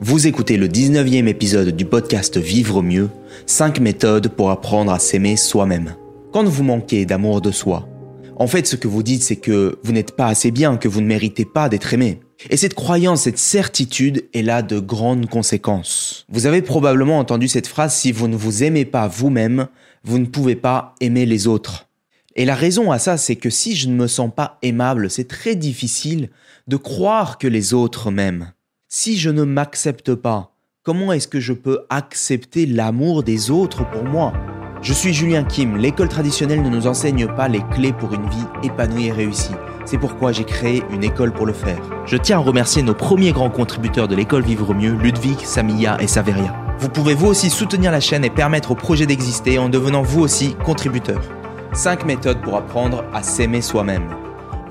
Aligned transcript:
Vous 0.00 0.28
écoutez 0.28 0.56
le 0.56 0.68
19e 0.68 1.26
épisode 1.26 1.70
du 1.70 1.84
podcast 1.84 2.38
Vivre 2.38 2.82
mieux, 2.82 3.10
5 3.46 3.80
méthodes 3.80 4.28
pour 4.28 4.52
apprendre 4.52 4.92
à 4.92 5.00
s'aimer 5.00 5.36
soi-même. 5.36 5.96
Quand 6.32 6.44
vous 6.44 6.62
manquez 6.62 7.04
d'amour 7.04 7.40
de 7.40 7.50
soi, 7.50 7.88
en 8.36 8.46
fait 8.46 8.68
ce 8.68 8.76
que 8.76 8.86
vous 8.86 9.02
dites 9.02 9.24
c'est 9.24 9.36
que 9.36 9.76
vous 9.82 9.90
n'êtes 9.90 10.14
pas 10.14 10.28
assez 10.28 10.52
bien, 10.52 10.76
que 10.76 10.86
vous 10.86 11.00
ne 11.00 11.06
méritez 11.08 11.44
pas 11.44 11.68
d'être 11.68 11.92
aimé. 11.92 12.20
Et 12.48 12.56
cette 12.56 12.74
croyance, 12.74 13.22
cette 13.22 13.38
certitude 13.38 14.28
est 14.34 14.42
là 14.42 14.62
de 14.62 14.78
grandes 14.78 15.28
conséquences. 15.28 16.26
Vous 16.28 16.46
avez 16.46 16.62
probablement 16.62 17.18
entendu 17.18 17.48
cette 17.48 17.66
phrase, 17.66 17.92
si 17.92 18.12
vous 18.12 18.28
ne 18.28 18.36
vous 18.36 18.62
aimez 18.62 18.84
pas 18.84 19.08
vous-même, 19.08 19.66
vous 20.04 20.20
ne 20.20 20.26
pouvez 20.26 20.54
pas 20.54 20.94
aimer 21.00 21.26
les 21.26 21.48
autres. 21.48 21.88
Et 22.36 22.44
la 22.44 22.54
raison 22.54 22.92
à 22.92 23.00
ça, 23.00 23.16
c'est 23.16 23.34
que 23.34 23.50
si 23.50 23.74
je 23.74 23.88
ne 23.88 23.96
me 23.96 24.06
sens 24.06 24.30
pas 24.32 24.58
aimable, 24.62 25.10
c'est 25.10 25.26
très 25.26 25.56
difficile 25.56 26.30
de 26.68 26.76
croire 26.76 27.36
que 27.36 27.48
les 27.48 27.74
autres 27.74 28.12
m'aiment. 28.12 28.52
Si 28.90 29.18
je 29.18 29.28
ne 29.28 29.44
m'accepte 29.44 30.14
pas, 30.14 30.54
comment 30.82 31.12
est-ce 31.12 31.28
que 31.28 31.40
je 31.40 31.52
peux 31.52 31.80
accepter 31.90 32.64
l'amour 32.64 33.22
des 33.22 33.50
autres 33.50 33.86
pour 33.90 34.02
moi? 34.02 34.32
Je 34.80 34.94
suis 34.94 35.12
Julien 35.12 35.44
Kim, 35.44 35.76
l'école 35.76 36.08
traditionnelle 36.08 36.62
ne 36.62 36.70
nous 36.70 36.86
enseigne 36.86 37.26
pas 37.26 37.48
les 37.48 37.60
clés 37.70 37.92
pour 37.92 38.14
une 38.14 38.26
vie 38.30 38.46
épanouie 38.62 39.08
et 39.08 39.12
réussie. 39.12 39.52
C'est 39.84 39.98
pourquoi 39.98 40.32
j'ai 40.32 40.44
créé 40.44 40.82
une 40.90 41.04
école 41.04 41.34
pour 41.34 41.44
le 41.44 41.52
faire. 41.52 41.78
Je 42.06 42.16
tiens 42.16 42.38
à 42.38 42.40
remercier 42.40 42.82
nos 42.82 42.94
premiers 42.94 43.32
grands 43.32 43.50
contributeurs 43.50 44.08
de 44.08 44.16
l'école 44.16 44.42
Vivre 44.42 44.72
Mieux, 44.72 44.94
Ludwig, 44.94 45.40
Samia 45.40 46.00
et 46.00 46.06
Saveria. 46.06 46.56
Vous 46.78 46.88
pouvez 46.88 47.12
vous 47.12 47.26
aussi 47.26 47.50
soutenir 47.50 47.92
la 47.92 48.00
chaîne 48.00 48.24
et 48.24 48.30
permettre 48.30 48.70
au 48.70 48.74
projet 48.74 49.04
d'exister 49.04 49.58
en 49.58 49.68
devenant 49.68 50.00
vous 50.00 50.22
aussi 50.22 50.54
contributeur. 50.64 51.20
5 51.74 52.06
méthodes 52.06 52.40
pour 52.40 52.56
apprendre 52.56 53.04
à 53.12 53.22
s'aimer 53.22 53.60
soi-même. 53.60 54.08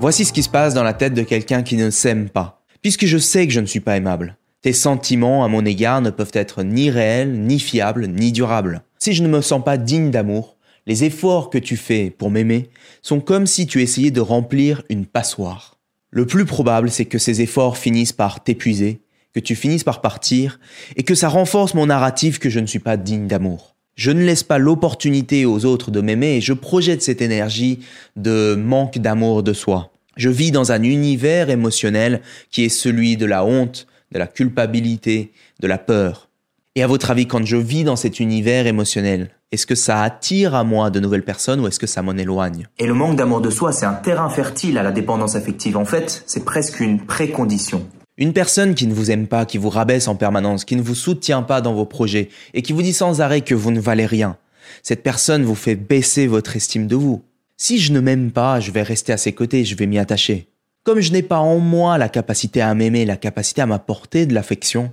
Voici 0.00 0.24
ce 0.24 0.32
qui 0.32 0.42
se 0.42 0.50
passe 0.50 0.74
dans 0.74 0.82
la 0.82 0.92
tête 0.92 1.14
de 1.14 1.22
quelqu'un 1.22 1.62
qui 1.62 1.76
ne 1.76 1.90
s'aime 1.90 2.28
pas 2.28 2.57
puisque 2.82 3.06
je 3.06 3.18
sais 3.18 3.46
que 3.46 3.52
je 3.52 3.60
ne 3.60 3.66
suis 3.66 3.80
pas 3.80 3.96
aimable. 3.96 4.36
Tes 4.62 4.72
sentiments 4.72 5.44
à 5.44 5.48
mon 5.48 5.64
égard 5.64 6.00
ne 6.00 6.10
peuvent 6.10 6.32
être 6.32 6.62
ni 6.62 6.90
réels, 6.90 7.32
ni 7.32 7.60
fiables, 7.60 8.08
ni 8.08 8.32
durables. 8.32 8.82
Si 8.98 9.12
je 9.12 9.22
ne 9.22 9.28
me 9.28 9.40
sens 9.40 9.62
pas 9.64 9.76
digne 9.76 10.10
d'amour, 10.10 10.56
les 10.86 11.04
efforts 11.04 11.50
que 11.50 11.58
tu 11.58 11.76
fais 11.76 12.10
pour 12.10 12.30
m'aimer 12.30 12.70
sont 13.02 13.20
comme 13.20 13.46
si 13.46 13.66
tu 13.66 13.82
essayais 13.82 14.10
de 14.10 14.20
remplir 14.20 14.82
une 14.88 15.06
passoire. 15.06 15.78
Le 16.10 16.26
plus 16.26 16.46
probable, 16.46 16.90
c'est 16.90 17.04
que 17.04 17.18
ces 17.18 17.42
efforts 17.42 17.76
finissent 17.76 18.12
par 18.12 18.42
t'épuiser, 18.42 19.02
que 19.34 19.40
tu 19.40 19.54
finisses 19.54 19.84
par 19.84 20.00
partir, 20.00 20.58
et 20.96 21.02
que 21.02 21.14
ça 21.14 21.28
renforce 21.28 21.74
mon 21.74 21.86
narratif 21.86 22.38
que 22.38 22.48
je 22.48 22.58
ne 22.58 22.66
suis 22.66 22.78
pas 22.78 22.96
digne 22.96 23.26
d'amour. 23.26 23.76
Je 23.94 24.10
ne 24.10 24.24
laisse 24.24 24.42
pas 24.42 24.58
l'opportunité 24.58 25.44
aux 25.44 25.64
autres 25.64 25.90
de 25.90 26.00
m'aimer 26.00 26.36
et 26.36 26.40
je 26.40 26.52
projette 26.52 27.02
cette 27.02 27.20
énergie 27.20 27.80
de 28.16 28.54
manque 28.54 28.98
d'amour 28.98 29.42
de 29.42 29.52
soi. 29.52 29.92
Je 30.18 30.30
vis 30.30 30.50
dans 30.50 30.72
un 30.72 30.82
univers 30.82 31.48
émotionnel 31.48 32.22
qui 32.50 32.64
est 32.64 32.68
celui 32.68 33.16
de 33.16 33.24
la 33.24 33.44
honte, 33.44 33.86
de 34.10 34.18
la 34.18 34.26
culpabilité, 34.26 35.30
de 35.60 35.68
la 35.68 35.78
peur. 35.78 36.28
Et 36.74 36.82
à 36.82 36.88
votre 36.88 37.12
avis, 37.12 37.28
quand 37.28 37.46
je 37.46 37.56
vis 37.56 37.84
dans 37.84 37.94
cet 37.94 38.18
univers 38.18 38.66
émotionnel, 38.66 39.30
est-ce 39.52 39.64
que 39.64 39.76
ça 39.76 40.02
attire 40.02 40.56
à 40.56 40.64
moi 40.64 40.90
de 40.90 40.98
nouvelles 40.98 41.24
personnes 41.24 41.60
ou 41.60 41.68
est-ce 41.68 41.78
que 41.78 41.86
ça 41.86 42.02
m'en 42.02 42.16
éloigne? 42.16 42.66
Et 42.80 42.86
le 42.88 42.94
manque 42.94 43.14
d'amour 43.14 43.40
de 43.40 43.48
soi, 43.48 43.70
c'est 43.70 43.86
un 43.86 43.94
terrain 43.94 44.28
fertile 44.28 44.76
à 44.76 44.82
la 44.82 44.90
dépendance 44.90 45.36
affective. 45.36 45.76
En 45.76 45.84
fait, 45.84 46.24
c'est 46.26 46.44
presque 46.44 46.80
une 46.80 47.06
précondition. 47.06 47.86
Une 48.16 48.32
personne 48.32 48.74
qui 48.74 48.88
ne 48.88 48.94
vous 48.94 49.12
aime 49.12 49.28
pas, 49.28 49.46
qui 49.46 49.56
vous 49.56 49.70
rabaisse 49.70 50.08
en 50.08 50.16
permanence, 50.16 50.64
qui 50.64 50.74
ne 50.74 50.82
vous 50.82 50.96
soutient 50.96 51.42
pas 51.42 51.60
dans 51.60 51.74
vos 51.74 51.86
projets 51.86 52.28
et 52.54 52.62
qui 52.62 52.72
vous 52.72 52.82
dit 52.82 52.92
sans 52.92 53.20
arrêt 53.20 53.42
que 53.42 53.54
vous 53.54 53.70
ne 53.70 53.78
valez 53.78 54.06
rien, 54.06 54.36
cette 54.82 55.04
personne 55.04 55.44
vous 55.44 55.54
fait 55.54 55.76
baisser 55.76 56.26
votre 56.26 56.56
estime 56.56 56.88
de 56.88 56.96
vous. 56.96 57.22
Si 57.60 57.80
je 57.80 57.92
ne 57.92 57.98
m'aime 57.98 58.30
pas, 58.30 58.60
je 58.60 58.70
vais 58.70 58.84
rester 58.84 59.12
à 59.12 59.16
ses 59.16 59.32
côtés, 59.32 59.64
je 59.64 59.74
vais 59.74 59.88
m'y 59.88 59.98
attacher. 59.98 60.46
Comme 60.84 61.00
je 61.00 61.10
n'ai 61.10 61.24
pas 61.24 61.40
en 61.40 61.58
moi 61.58 61.98
la 61.98 62.08
capacité 62.08 62.60
à 62.60 62.72
m'aimer, 62.72 63.04
la 63.04 63.16
capacité 63.16 63.60
à 63.60 63.66
m'apporter 63.66 64.26
de 64.26 64.32
l'affection, 64.32 64.92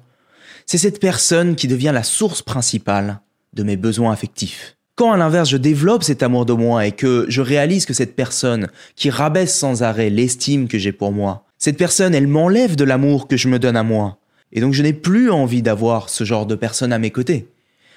c'est 0.66 0.80
cette 0.80 1.00
personne 1.00 1.56
qui 1.56 1.68
devient 1.68 1.92
la 1.94 2.02
source 2.02 2.42
principale 2.42 3.20
de 3.54 3.62
mes 3.62 3.78
besoins 3.78 4.12
affectifs. 4.12 4.78
Quand 4.96 5.12
à 5.12 5.18
l'inverse 5.18 5.48
je 5.48 5.58
développe 5.58 6.04
cet 6.04 6.24
amour 6.24 6.48
de 6.48 6.54
moi 6.54 6.88
et 6.88 6.92
que 6.92 7.28
je 7.30 7.42
réalise 7.42 7.86
que 7.86 7.94
cette 7.94 8.16
personne 8.16 8.68
qui 8.96 9.12
rabaisse 9.12 9.56
sans 9.56 9.84
arrêt 9.84 10.10
l'estime 10.10 10.68
que 10.68 10.80
j'ai 10.80 10.92
pour 10.92 11.12
moi, 11.12 11.46
cette 11.60 11.78
personne 11.78 12.16
elle 12.16 12.26
m'enlève 12.26 12.76
de 12.76 12.84
l'amour 12.84 13.28
que 13.28 13.38
je 13.38 13.48
me 13.48 13.60
donne 13.60 13.78
à 13.78 13.84
moi. 13.84 14.18
Et 14.52 14.60
donc 14.60 14.74
je 14.74 14.82
n'ai 14.82 14.94
plus 14.94 15.30
envie 15.30 15.62
d'avoir 15.62 16.10
ce 16.10 16.24
genre 16.24 16.48
de 16.48 16.56
personne 16.56 16.94
à 16.94 16.98
mes 16.98 17.12
côtés. 17.12 17.48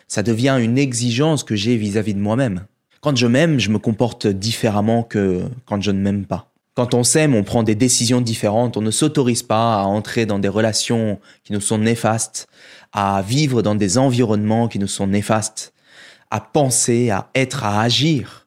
Ça 0.09 0.23
devient 0.23 0.59
une 0.61 0.77
exigence 0.77 1.43
que 1.43 1.57
j'ai 1.57 1.77
vis-à-vis 1.77 2.13
de 2.13 2.21
moi-même. 2.21 2.67
Quand 3.01 3.15
je 3.15 3.27
m'aime, 3.27 3.61
je 3.61 3.71
me 3.71 3.79
comporte 3.79 4.27
différemment 4.27 5.03
que 5.03 5.45
quand 5.67 5.81
je 5.81 5.91
ne 5.91 6.01
m'aime 6.01 6.25
pas. 6.25 6.51
Quand 6.75 6.95
on 6.95 7.05
s'aime, 7.05 7.35
on 7.35 7.45
prend 7.45 7.63
des 7.63 7.75
décisions 7.75 8.21
différentes, 8.21 8.77
on 8.77 8.83
ne 8.83 8.91
s'autorise 8.91 9.43
pas 9.43 9.81
à 9.81 9.85
entrer 9.85 10.27
dans 10.27 10.39
des 10.39 10.49
relations 10.49 11.19
qui 11.45 11.53
nous 11.53 11.61
sont 11.61 11.79
néfastes, 11.79 12.49
à 12.93 13.23
vivre 13.23 13.63
dans 13.63 13.75
des 13.75 13.99
environnements 13.99 14.69
qui 14.69 14.79
nous 14.79 14.87
sont 14.87 15.07
néfastes, 15.07 15.73
à 16.31 16.41
penser, 16.41 17.11
à 17.11 17.31
être, 17.35 17.65
à 17.65 17.81
agir 17.81 18.47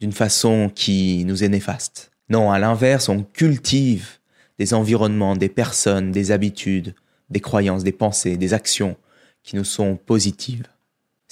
d'une 0.00 0.12
façon 0.12 0.70
qui 0.74 1.24
nous 1.24 1.44
est 1.44 1.48
néfaste. 1.48 2.10
Non, 2.28 2.50
à 2.50 2.58
l'inverse, 2.58 3.08
on 3.08 3.22
cultive 3.22 4.18
des 4.58 4.74
environnements, 4.74 5.36
des 5.36 5.48
personnes, 5.48 6.12
des 6.12 6.30
habitudes, 6.30 6.94
des 7.30 7.40
croyances, 7.40 7.84
des 7.84 7.92
pensées, 7.92 8.36
des 8.36 8.54
actions 8.54 8.96
qui 9.42 9.56
nous 9.56 9.64
sont 9.64 9.96
positives. 9.96 10.66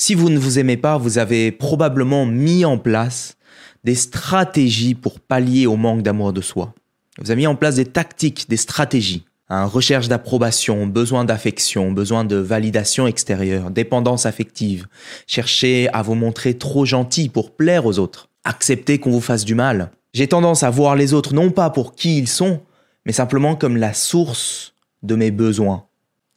Si 0.03 0.15
vous 0.15 0.31
ne 0.31 0.39
vous 0.39 0.59
aimez 0.59 0.79
pas, 0.79 0.97
vous 0.97 1.19
avez 1.19 1.53
probablement 1.53 2.25
mis 2.25 2.65
en 2.65 2.79
place 2.79 3.37
des 3.85 3.95
stratégies 3.95 4.95
pour 4.95 5.21
pallier 5.21 5.67
au 5.67 5.77
manque 5.77 6.01
d'amour 6.01 6.33
de 6.33 6.41
soi. 6.41 6.73
Vous 7.19 7.31
avez 7.31 7.43
mis 7.43 7.47
en 7.47 7.55
place 7.55 7.75
des 7.75 7.85
tactiques, 7.85 8.49
des 8.49 8.57
stratégies. 8.57 9.27
Hein, 9.51 9.67
recherche 9.67 10.09
d'approbation, 10.09 10.87
besoin 10.87 11.27
d'affection, 11.27 11.93
besoin 11.93 12.25
de 12.25 12.37
validation 12.37 13.07
extérieure, 13.07 13.71
dépendance 13.71 14.25
affective, 14.25 14.87
chercher 15.27 15.91
à 15.93 16.01
vous 16.01 16.15
montrer 16.15 16.57
trop 16.57 16.87
gentil 16.87 17.29
pour 17.29 17.55
plaire 17.55 17.85
aux 17.85 17.99
autres, 17.99 18.31
accepter 18.45 18.99
qu'on 18.99 19.11
vous 19.11 19.21
fasse 19.21 19.45
du 19.45 19.55
mal. 19.55 19.91
J'ai 20.15 20.29
tendance 20.29 20.63
à 20.63 20.71
voir 20.71 20.97
les 20.97 21.13
autres 21.13 21.35
non 21.35 21.51
pas 21.51 21.69
pour 21.69 21.95
qui 21.95 22.17
ils 22.17 22.29
sont, 22.29 22.63
mais 23.05 23.13
simplement 23.13 23.55
comme 23.55 23.77
la 23.77 23.93
source 23.93 24.73
de 25.03 25.15
mes 25.15 25.31
besoins. 25.31 25.85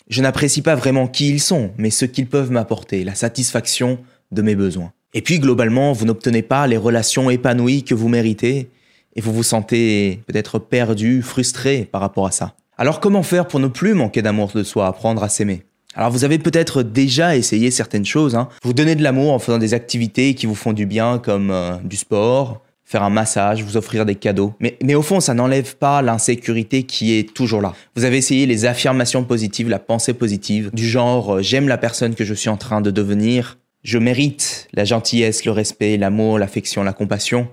Je 0.10 0.22
n'apprécie 0.22 0.62
pas 0.62 0.76
vraiment 0.76 1.08
qui 1.08 1.30
ils 1.30 1.40
sont, 1.40 1.72
mais 1.78 1.90
ce 1.90 2.06
qu'ils 2.06 2.28
peuvent 2.28 2.52
m'apporter, 2.52 3.04
la 3.04 3.16
satisfaction 3.16 4.00
de 4.32 4.42
mes 4.42 4.56
besoins. 4.56 4.92
Et 5.14 5.22
puis 5.22 5.40
globalement, 5.40 5.94
vous 5.94 6.06
n'obtenez 6.06 6.42
pas 6.42 6.68
les 6.68 6.78
relations 6.78 7.30
épanouies 7.30 7.84
que 7.84 7.96
vous 7.96 8.10
méritez, 8.10 8.70
et 9.16 9.22
vous 9.22 9.34
vous 9.34 9.44
sentez 9.44 10.22
peut-être 10.28 10.60
perdu, 10.60 11.22
frustré 11.22 11.88
par 11.92 12.02
rapport 12.02 12.26
à 12.26 12.32
ça. 12.32 12.56
Alors 12.78 13.00
comment 13.00 13.24
faire 13.24 13.48
pour 13.48 13.60
ne 13.60 13.68
plus 13.68 13.94
manquer 13.94 14.22
d'amour 14.22 14.52
de 14.54 14.64
soi, 14.64 14.88
apprendre 14.88 15.24
à 15.24 15.30
s'aimer? 15.30 15.64
Alors 15.96 16.10
vous 16.10 16.24
avez 16.24 16.40
peut-être 16.40 16.82
déjà 16.82 17.38
essayé 17.38 17.70
certaines 17.70 18.06
choses. 18.06 18.36
Hein. 18.36 18.50
Vous 18.64 18.74
donnez 18.74 18.96
de 18.96 19.04
l'amour 19.04 19.32
en 19.32 19.40
faisant 19.40 19.60
des 19.60 19.76
activités 19.76 20.34
qui 20.34 20.48
vous 20.48 20.56
font 20.56 20.74
du 20.74 20.88
bien 20.88 21.20
comme 21.20 21.52
euh, 21.52 21.78
du 21.84 21.98
sport, 21.98 22.64
faire 22.94 23.04
un 23.04 23.10
massage, 23.10 23.64
vous 23.64 23.76
offrir 23.76 24.06
des 24.06 24.14
cadeaux. 24.14 24.54
Mais, 24.60 24.78
mais 24.84 24.94
au 24.94 25.02
fond, 25.02 25.20
ça 25.20 25.34
n'enlève 25.34 25.78
pas 25.78 26.04
l'insécurité 26.04 26.84
qui 26.84 27.18
est 27.18 27.34
toujours 27.34 27.60
là. 27.60 27.74
Vous 27.96 28.04
avez 28.04 28.18
essayé 28.18 28.46
les 28.46 28.66
affirmations 28.66 29.24
positives, 29.24 29.68
la 29.68 29.80
pensée 29.80 30.14
positive, 30.14 30.70
du 30.74 30.88
genre 30.88 31.38
euh, 31.38 31.42
j'aime 31.42 31.68
la 31.68 31.80
personne 31.80 32.14
que 32.14 32.24
je 32.24 32.36
suis 32.36 32.50
en 32.50 32.58
train 32.58 32.82
de 32.82 32.92
devenir, 32.92 33.58
je 33.84 33.98
mérite 33.98 34.68
la 34.74 34.86
gentillesse, 34.86 35.44
le 35.44 35.52
respect, 35.52 35.98
l'amour, 35.98 36.38
l'affection, 36.38 36.84
la 36.84 36.94
compassion, 36.94 37.48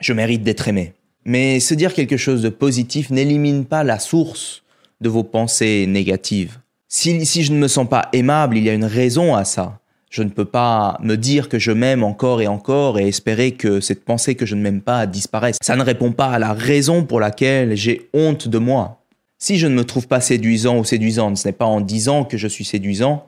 je 0.00 0.12
mérite 0.12 0.42
d'être 0.42 0.68
aimé. 0.68 0.92
Mais 1.24 1.58
se 1.58 1.72
dire 1.72 1.94
quelque 1.94 2.18
chose 2.18 2.42
de 2.42 2.50
positif 2.50 3.08
n'élimine 3.08 3.64
pas 3.64 3.84
la 3.84 3.98
source 3.98 4.62
de 5.00 5.08
vos 5.08 5.24
pensées 5.24 5.86
négatives. 5.88 6.58
Si, 6.86 7.24
si 7.24 7.44
je 7.44 7.52
ne 7.52 7.58
me 7.58 7.68
sens 7.68 7.88
pas 7.88 8.10
aimable, 8.12 8.58
il 8.58 8.64
y 8.64 8.68
a 8.68 8.74
une 8.74 8.84
raison 8.84 9.34
à 9.34 9.46
ça. 9.46 9.80
Je 10.12 10.22
ne 10.22 10.28
peux 10.28 10.44
pas 10.44 10.98
me 11.02 11.16
dire 11.16 11.48
que 11.48 11.58
je 11.58 11.72
m'aime 11.72 12.04
encore 12.04 12.42
et 12.42 12.46
encore 12.46 12.98
et 12.98 13.08
espérer 13.08 13.52
que 13.52 13.80
cette 13.80 14.04
pensée 14.04 14.34
que 14.34 14.44
je 14.44 14.54
ne 14.54 14.60
m'aime 14.60 14.82
pas 14.82 15.06
disparaisse. 15.06 15.56
Ça 15.62 15.74
ne 15.74 15.82
répond 15.82 16.12
pas 16.12 16.26
à 16.26 16.38
la 16.38 16.52
raison 16.52 17.02
pour 17.02 17.18
laquelle 17.18 17.74
j'ai 17.76 18.10
honte 18.12 18.46
de 18.46 18.58
moi. 18.58 19.02
Si 19.38 19.56
je 19.56 19.66
ne 19.66 19.74
me 19.74 19.84
trouve 19.84 20.08
pas 20.08 20.20
séduisant 20.20 20.76
ou 20.76 20.84
séduisante, 20.84 21.38
ce 21.38 21.48
n'est 21.48 21.52
pas 21.52 21.64
en 21.64 21.80
disant 21.80 22.24
que 22.24 22.36
je 22.36 22.46
suis 22.46 22.66
séduisant 22.66 23.26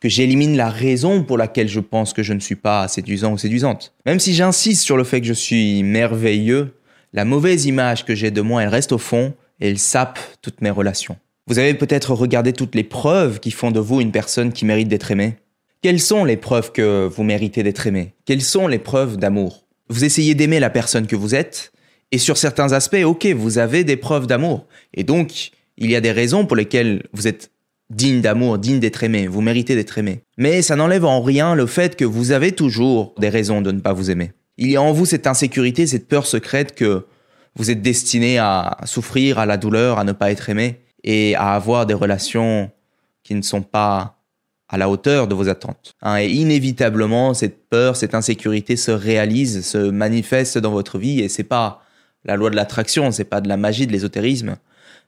que 0.00 0.08
j'élimine 0.08 0.56
la 0.56 0.70
raison 0.70 1.22
pour 1.22 1.38
laquelle 1.38 1.68
je 1.68 1.78
pense 1.78 2.12
que 2.12 2.24
je 2.24 2.32
ne 2.32 2.40
suis 2.40 2.56
pas 2.56 2.88
séduisant 2.88 3.34
ou 3.34 3.38
séduisante. 3.38 3.94
Même 4.04 4.18
si 4.18 4.34
j'insiste 4.34 4.82
sur 4.82 4.96
le 4.96 5.04
fait 5.04 5.20
que 5.20 5.26
je 5.28 5.32
suis 5.32 5.84
merveilleux, 5.84 6.74
la 7.12 7.24
mauvaise 7.24 7.66
image 7.66 8.04
que 8.04 8.16
j'ai 8.16 8.32
de 8.32 8.40
moi, 8.40 8.64
elle 8.64 8.70
reste 8.70 8.90
au 8.90 8.98
fond 8.98 9.34
et 9.60 9.68
elle 9.68 9.78
sape 9.78 10.18
toutes 10.42 10.62
mes 10.62 10.70
relations. 10.70 11.16
Vous 11.46 11.60
avez 11.60 11.74
peut-être 11.74 12.12
regardé 12.12 12.52
toutes 12.52 12.74
les 12.74 12.82
preuves 12.82 13.38
qui 13.38 13.52
font 13.52 13.70
de 13.70 13.78
vous 13.78 14.00
une 14.00 14.10
personne 14.10 14.52
qui 14.52 14.64
mérite 14.64 14.88
d'être 14.88 15.12
aimée. 15.12 15.36
Quelles 15.80 16.00
sont 16.00 16.24
les 16.24 16.36
preuves 16.36 16.72
que 16.72 17.06
vous 17.06 17.22
méritez 17.22 17.62
d'être 17.62 17.86
aimé? 17.86 18.14
Quelles 18.24 18.42
sont 18.42 18.66
les 18.66 18.80
preuves 18.80 19.16
d'amour? 19.16 19.64
Vous 19.88 20.04
essayez 20.04 20.34
d'aimer 20.34 20.58
la 20.58 20.70
personne 20.70 21.06
que 21.06 21.14
vous 21.14 21.36
êtes, 21.36 21.72
et 22.10 22.18
sur 22.18 22.36
certains 22.36 22.72
aspects, 22.72 23.04
ok, 23.04 23.26
vous 23.26 23.58
avez 23.58 23.84
des 23.84 23.96
preuves 23.96 24.26
d'amour. 24.26 24.66
Et 24.94 25.04
donc, 25.04 25.52
il 25.76 25.90
y 25.90 25.94
a 25.94 26.00
des 26.00 26.10
raisons 26.10 26.46
pour 26.46 26.56
lesquelles 26.56 27.04
vous 27.12 27.28
êtes 27.28 27.52
digne 27.90 28.20
d'amour, 28.20 28.58
digne 28.58 28.80
d'être 28.80 29.04
aimé, 29.04 29.28
vous 29.28 29.40
méritez 29.40 29.76
d'être 29.76 29.98
aimé. 29.98 30.22
Mais 30.36 30.62
ça 30.62 30.74
n'enlève 30.74 31.04
en 31.04 31.22
rien 31.22 31.54
le 31.54 31.66
fait 31.66 31.94
que 31.94 32.04
vous 32.04 32.32
avez 32.32 32.52
toujours 32.52 33.14
des 33.18 33.28
raisons 33.28 33.62
de 33.62 33.70
ne 33.70 33.80
pas 33.80 33.92
vous 33.92 34.10
aimer. 34.10 34.32
Il 34.56 34.70
y 34.70 34.76
a 34.76 34.82
en 34.82 34.92
vous 34.92 35.06
cette 35.06 35.28
insécurité, 35.28 35.86
cette 35.86 36.08
peur 36.08 36.26
secrète 36.26 36.74
que 36.74 37.06
vous 37.54 37.70
êtes 37.70 37.82
destiné 37.82 38.38
à 38.38 38.78
souffrir, 38.84 39.38
à 39.38 39.46
la 39.46 39.56
douleur, 39.56 40.00
à 40.00 40.04
ne 40.04 40.12
pas 40.12 40.32
être 40.32 40.50
aimé 40.50 40.80
et 41.04 41.36
à 41.36 41.54
avoir 41.54 41.86
des 41.86 41.94
relations 41.94 42.70
qui 43.22 43.34
ne 43.36 43.42
sont 43.42 43.62
pas 43.62 44.17
à 44.68 44.76
la 44.76 44.88
hauteur 44.88 45.28
de 45.28 45.34
vos 45.34 45.48
attentes. 45.48 45.94
Hein, 46.02 46.18
et 46.18 46.28
inévitablement, 46.28 47.34
cette 47.34 47.68
peur, 47.68 47.96
cette 47.96 48.14
insécurité 48.14 48.76
se 48.76 48.90
réalise, 48.90 49.64
se 49.64 49.78
manifeste 49.78 50.58
dans 50.58 50.70
votre 50.70 50.98
vie 50.98 51.20
et 51.20 51.28
c'est 51.28 51.44
pas 51.44 51.82
la 52.24 52.36
loi 52.36 52.50
de 52.50 52.56
l'attraction, 52.56 53.10
c'est 53.10 53.24
pas 53.24 53.40
de 53.40 53.48
la 53.48 53.56
magie 53.56 53.86
de 53.86 53.92
l'ésotérisme, 53.92 54.56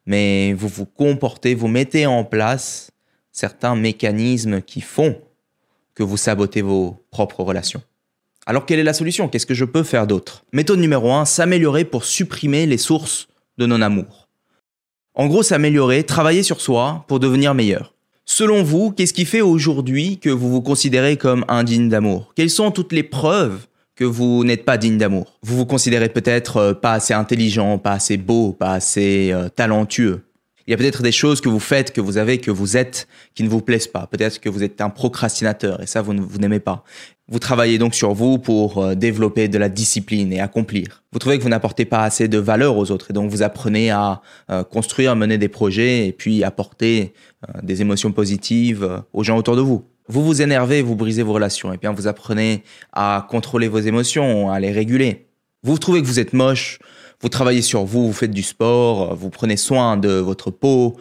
mais 0.06 0.54
vous 0.54 0.68
vous 0.68 0.86
comportez, 0.86 1.54
vous 1.54 1.68
mettez 1.68 2.06
en 2.06 2.24
place 2.24 2.90
certains 3.32 3.76
mécanismes 3.76 4.62
qui 4.62 4.80
font 4.80 5.18
que 5.94 6.02
vous 6.02 6.16
sabotez 6.16 6.62
vos 6.62 6.96
propres 7.10 7.42
relations. 7.42 7.82
Alors 8.46 8.64
quelle 8.64 8.78
est 8.78 8.84
la 8.84 8.94
solution? 8.94 9.28
Qu'est-ce 9.28 9.46
que 9.46 9.54
je 9.54 9.66
peux 9.66 9.82
faire 9.82 10.06
d'autre? 10.06 10.44
Méthode 10.52 10.78
numéro 10.78 11.12
1, 11.12 11.26
s'améliorer 11.26 11.84
pour 11.84 12.04
supprimer 12.04 12.64
les 12.64 12.78
sources 12.78 13.28
de 13.58 13.66
non-amour. 13.66 14.28
En 15.14 15.26
gros, 15.26 15.42
s'améliorer, 15.42 16.04
travailler 16.04 16.42
sur 16.42 16.60
soi 16.60 17.04
pour 17.06 17.20
devenir 17.20 17.52
meilleur. 17.52 17.94
Selon 18.40 18.62
vous, 18.62 18.90
qu'est-ce 18.90 19.12
qui 19.12 19.26
fait 19.26 19.42
aujourd'hui 19.42 20.16
que 20.16 20.30
vous 20.30 20.48
vous 20.50 20.62
considérez 20.62 21.18
comme 21.18 21.44
indigne 21.46 21.90
d'amour? 21.90 22.32
Quelles 22.34 22.48
sont 22.48 22.70
toutes 22.70 22.92
les 22.92 23.02
preuves 23.02 23.66
que 23.96 24.04
vous 24.04 24.44
n'êtes 24.44 24.64
pas 24.64 24.78
digne 24.78 24.96
d'amour? 24.96 25.38
Vous 25.42 25.58
vous 25.58 25.66
considérez 25.66 26.08
peut-être 26.08 26.56
euh, 26.56 26.72
pas 26.72 26.92
assez 26.92 27.12
intelligent, 27.12 27.76
pas 27.76 27.92
assez 27.92 28.16
beau, 28.16 28.54
pas 28.54 28.72
assez 28.72 29.30
euh, 29.30 29.50
talentueux. 29.50 30.22
Il 30.66 30.70
y 30.70 30.74
a 30.74 30.78
peut-être 30.78 31.02
des 31.02 31.12
choses 31.12 31.42
que 31.42 31.50
vous 31.50 31.60
faites, 31.60 31.92
que 31.92 32.00
vous 32.00 32.16
avez, 32.16 32.38
que 32.38 32.50
vous 32.50 32.78
êtes, 32.78 33.08
qui 33.34 33.42
ne 33.42 33.50
vous 33.50 33.60
plaisent 33.60 33.88
pas. 33.88 34.06
Peut-être 34.06 34.40
que 34.40 34.48
vous 34.48 34.62
êtes 34.62 34.80
un 34.80 34.88
procrastinateur 34.88 35.82
et 35.82 35.86
ça, 35.86 36.00
vous, 36.00 36.14
vous 36.18 36.38
n'aimez 36.38 36.60
pas. 36.60 36.82
Vous 37.30 37.38
travaillez 37.38 37.78
donc 37.78 37.94
sur 37.94 38.12
vous 38.12 38.38
pour 38.38 38.78
euh, 38.78 38.96
développer 38.96 39.46
de 39.46 39.56
la 39.56 39.68
discipline 39.68 40.32
et 40.32 40.40
accomplir. 40.40 41.04
Vous 41.12 41.20
trouvez 41.20 41.38
que 41.38 41.44
vous 41.44 41.48
n'apportez 41.48 41.84
pas 41.84 42.02
assez 42.02 42.26
de 42.26 42.38
valeur 42.38 42.76
aux 42.76 42.90
autres 42.90 43.12
et 43.12 43.14
donc 43.14 43.30
vous 43.30 43.42
apprenez 43.42 43.90
à 43.90 44.20
euh, 44.50 44.64
construire, 44.64 45.14
mener 45.14 45.38
des 45.38 45.48
projets 45.48 46.08
et 46.08 46.12
puis 46.12 46.42
apporter 46.42 47.14
euh, 47.48 47.60
des 47.62 47.82
émotions 47.82 48.10
positives 48.10 49.04
aux 49.12 49.22
gens 49.22 49.36
autour 49.36 49.54
de 49.54 49.60
vous. 49.60 49.84
Vous 50.08 50.24
vous 50.24 50.42
énervez, 50.42 50.82
vous 50.82 50.96
brisez 50.96 51.22
vos 51.22 51.32
relations 51.32 51.72
et 51.72 51.76
bien 51.76 51.92
vous 51.92 52.08
apprenez 52.08 52.64
à 52.92 53.28
contrôler 53.30 53.68
vos 53.68 53.78
émotions, 53.78 54.50
à 54.50 54.58
les 54.58 54.72
réguler. 54.72 55.28
Vous 55.62 55.78
trouvez 55.78 56.02
que 56.02 56.08
vous 56.08 56.18
êtes 56.18 56.32
moche, 56.32 56.80
vous 57.20 57.28
travaillez 57.28 57.62
sur 57.62 57.84
vous, 57.84 58.08
vous 58.08 58.12
faites 58.12 58.32
du 58.32 58.42
sport, 58.42 59.14
vous 59.14 59.30
prenez 59.30 59.56
soin 59.56 59.96
de 59.96 60.10
votre 60.10 60.50
peau, 60.50 60.96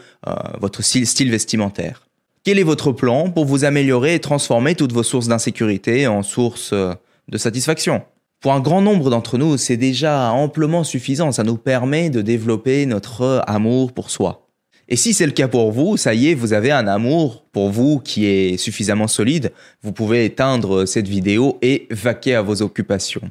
votre 0.59 0.83
style, 0.83 1.31
vestimentaire. 1.31 2.08
Quel 2.49 2.57
est 2.57 2.63
votre 2.63 2.91
plan 2.91 3.29
pour 3.29 3.45
vous 3.45 3.63
améliorer 3.63 4.15
et 4.15 4.19
transformer 4.19 4.73
toutes 4.73 4.91
vos 4.91 5.03
sources 5.03 5.27
d'insécurité 5.27 6.07
en 6.07 6.23
sources 6.23 6.73
euh, 6.73 6.95
de 7.27 7.37
satisfaction? 7.37 8.01
Pour 8.41 8.53
un 8.53 8.59
grand 8.59 8.81
nombre 8.81 9.11
d'entre 9.11 9.37
nous, 9.37 9.55
c'est 9.57 9.77
déjà 9.77 10.31
amplement 10.31 10.83
suffisant, 10.83 11.31
ça 11.31 11.43
nous 11.43 11.57
permet 11.57 12.09
de 12.09 12.23
développer 12.23 12.87
notre 12.87 13.43
amour 13.45 13.93
pour 13.93 14.09
soi. 14.09 14.47
Et 14.87 14.95
si 14.95 15.13
c'est 15.13 15.27
le 15.27 15.31
cas 15.31 15.47
pour 15.47 15.71
vous, 15.71 15.95
ça 15.95 16.15
y 16.15 16.29
est, 16.29 16.33
vous 16.33 16.53
avez 16.53 16.71
un 16.71 16.87
amour 16.87 17.45
pour 17.51 17.69
vous 17.69 17.99
qui 17.99 18.25
est 18.25 18.57
suffisamment 18.57 19.07
solide, 19.07 19.51
vous 19.83 19.91
pouvez 19.91 20.25
éteindre 20.25 20.87
cette 20.87 21.07
vidéo 21.07 21.59
et 21.61 21.85
vaquer 21.91 22.33
à 22.33 22.41
vos 22.41 22.63
occupations. 22.63 23.29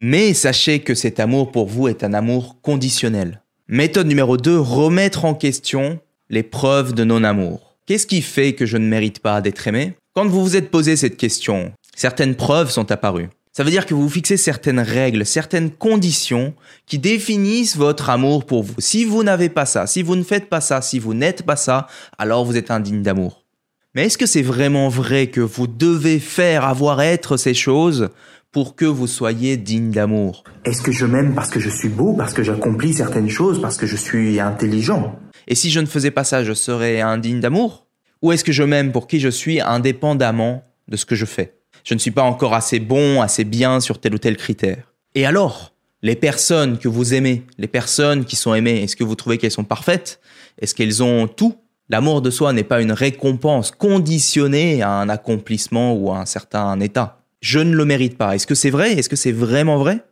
Mais 0.00 0.34
sachez 0.34 0.78
que 0.78 0.94
cet 0.94 1.18
amour 1.18 1.50
pour 1.50 1.66
vous 1.66 1.88
est 1.88 2.04
un 2.04 2.14
amour 2.14 2.60
conditionnel. 2.62 3.42
Méthode 3.66 4.06
numéro 4.06 4.36
2, 4.36 4.56
remettre 4.56 5.24
en 5.24 5.34
question 5.34 5.98
les 6.30 6.42
preuves 6.42 6.94
de 6.94 7.04
non-amour. 7.04 7.76
Qu'est-ce 7.86 8.06
qui 8.06 8.22
fait 8.22 8.54
que 8.54 8.66
je 8.66 8.76
ne 8.76 8.86
mérite 8.86 9.18
pas 9.18 9.40
d'être 9.40 9.66
aimé? 9.68 9.94
Quand 10.14 10.26
vous 10.26 10.42
vous 10.42 10.56
êtes 10.56 10.70
posé 10.70 10.96
cette 10.96 11.16
question, 11.16 11.72
certaines 11.94 12.34
preuves 12.34 12.70
sont 12.70 12.90
apparues. 12.90 13.28
Ça 13.52 13.62
veut 13.62 13.70
dire 13.70 13.86
que 13.86 13.94
vous 13.94 14.08
fixez 14.08 14.36
certaines 14.36 14.80
règles, 14.80 15.24
certaines 15.24 15.70
conditions 15.70 16.54
qui 16.86 16.98
définissent 16.98 17.76
votre 17.76 18.10
amour 18.10 18.46
pour 18.46 18.64
vous. 18.64 18.74
Si 18.78 19.04
vous 19.04 19.22
n'avez 19.22 19.48
pas 19.48 19.64
ça, 19.64 19.86
si 19.86 20.02
vous 20.02 20.16
ne 20.16 20.24
faites 20.24 20.48
pas 20.48 20.60
ça, 20.60 20.82
si 20.82 20.98
vous 20.98 21.14
n'êtes 21.14 21.44
pas 21.44 21.54
ça, 21.54 21.86
alors 22.18 22.44
vous 22.44 22.56
êtes 22.56 22.72
indigne 22.72 23.02
d'amour. 23.02 23.44
Mais 23.94 24.06
est-ce 24.06 24.18
que 24.18 24.26
c'est 24.26 24.42
vraiment 24.42 24.88
vrai 24.88 25.28
que 25.28 25.40
vous 25.40 25.68
devez 25.68 26.18
faire, 26.18 26.64
avoir, 26.64 27.00
être 27.00 27.36
ces 27.36 27.54
choses 27.54 28.08
pour 28.50 28.74
que 28.74 28.86
vous 28.86 29.06
soyez 29.06 29.56
digne 29.56 29.92
d'amour? 29.92 30.42
Est-ce 30.64 30.82
que 30.82 30.90
je 30.90 31.06
m'aime 31.06 31.32
parce 31.34 31.50
que 31.50 31.60
je 31.60 31.70
suis 31.70 31.88
beau, 31.88 32.14
parce 32.14 32.34
que 32.34 32.42
j'accomplis 32.42 32.94
certaines 32.94 33.30
choses, 33.30 33.60
parce 33.60 33.76
que 33.76 33.86
je 33.86 33.96
suis 33.96 34.40
intelligent? 34.40 35.16
Et 35.48 35.54
si 35.54 35.70
je 35.70 35.80
ne 35.80 35.86
faisais 35.86 36.10
pas 36.10 36.24
ça, 36.24 36.44
je 36.44 36.52
serais 36.52 37.00
indigne 37.00 37.40
d'amour? 37.40 37.86
Ou 38.22 38.32
est-ce 38.32 38.44
que 38.44 38.52
je 38.52 38.62
m'aime 38.62 38.92
pour 38.92 39.06
qui 39.06 39.20
je 39.20 39.28
suis 39.28 39.60
indépendamment 39.60 40.64
de 40.88 40.96
ce 40.96 41.04
que 41.04 41.14
je 41.14 41.26
fais? 41.26 41.58
Je 41.84 41.94
ne 41.94 41.98
suis 41.98 42.10
pas 42.10 42.22
encore 42.22 42.54
assez 42.54 42.80
bon, 42.80 43.20
assez 43.20 43.44
bien 43.44 43.80
sur 43.80 43.98
tel 43.98 44.14
ou 44.14 44.18
tel 44.18 44.36
critère. 44.36 44.92
Et 45.14 45.26
alors 45.26 45.74
les 46.04 46.16
personnes 46.16 46.78
que 46.78 46.86
vous 46.86 47.14
aimez, 47.14 47.44
les 47.56 47.66
personnes 47.66 48.26
qui 48.26 48.36
sont 48.36 48.54
aimées, 48.54 48.82
est-ce 48.82 48.94
que 48.94 49.04
vous 49.04 49.14
trouvez 49.14 49.38
qu'elles 49.38 49.50
sont 49.50 49.64
parfaites? 49.64 50.20
Est-ce 50.60 50.74
qu'elles 50.74 51.02
ont 51.02 51.26
tout? 51.26 51.56
L'amour 51.88 52.20
de 52.20 52.30
soi 52.30 52.52
n'est 52.52 52.62
pas 52.62 52.82
une 52.82 52.92
récompense 52.92 53.70
conditionnée 53.70 54.82
à 54.82 54.90
un 54.90 55.08
accomplissement 55.08 55.94
ou 55.94 56.12
à 56.12 56.18
un 56.18 56.26
certain 56.26 56.78
état. 56.80 57.22
Je 57.40 57.58
ne 57.58 57.74
le 57.74 57.84
mérite 57.86 58.18
pas. 58.18 58.34
Est-ce 58.34 58.46
que 58.46 58.54
c'est 58.54 58.70
vrai? 58.70 58.92
Est-ce 58.92 59.08
que 59.08 59.16
c'est 59.16 59.32
vraiment 59.32 59.78
vrai? 59.78 60.04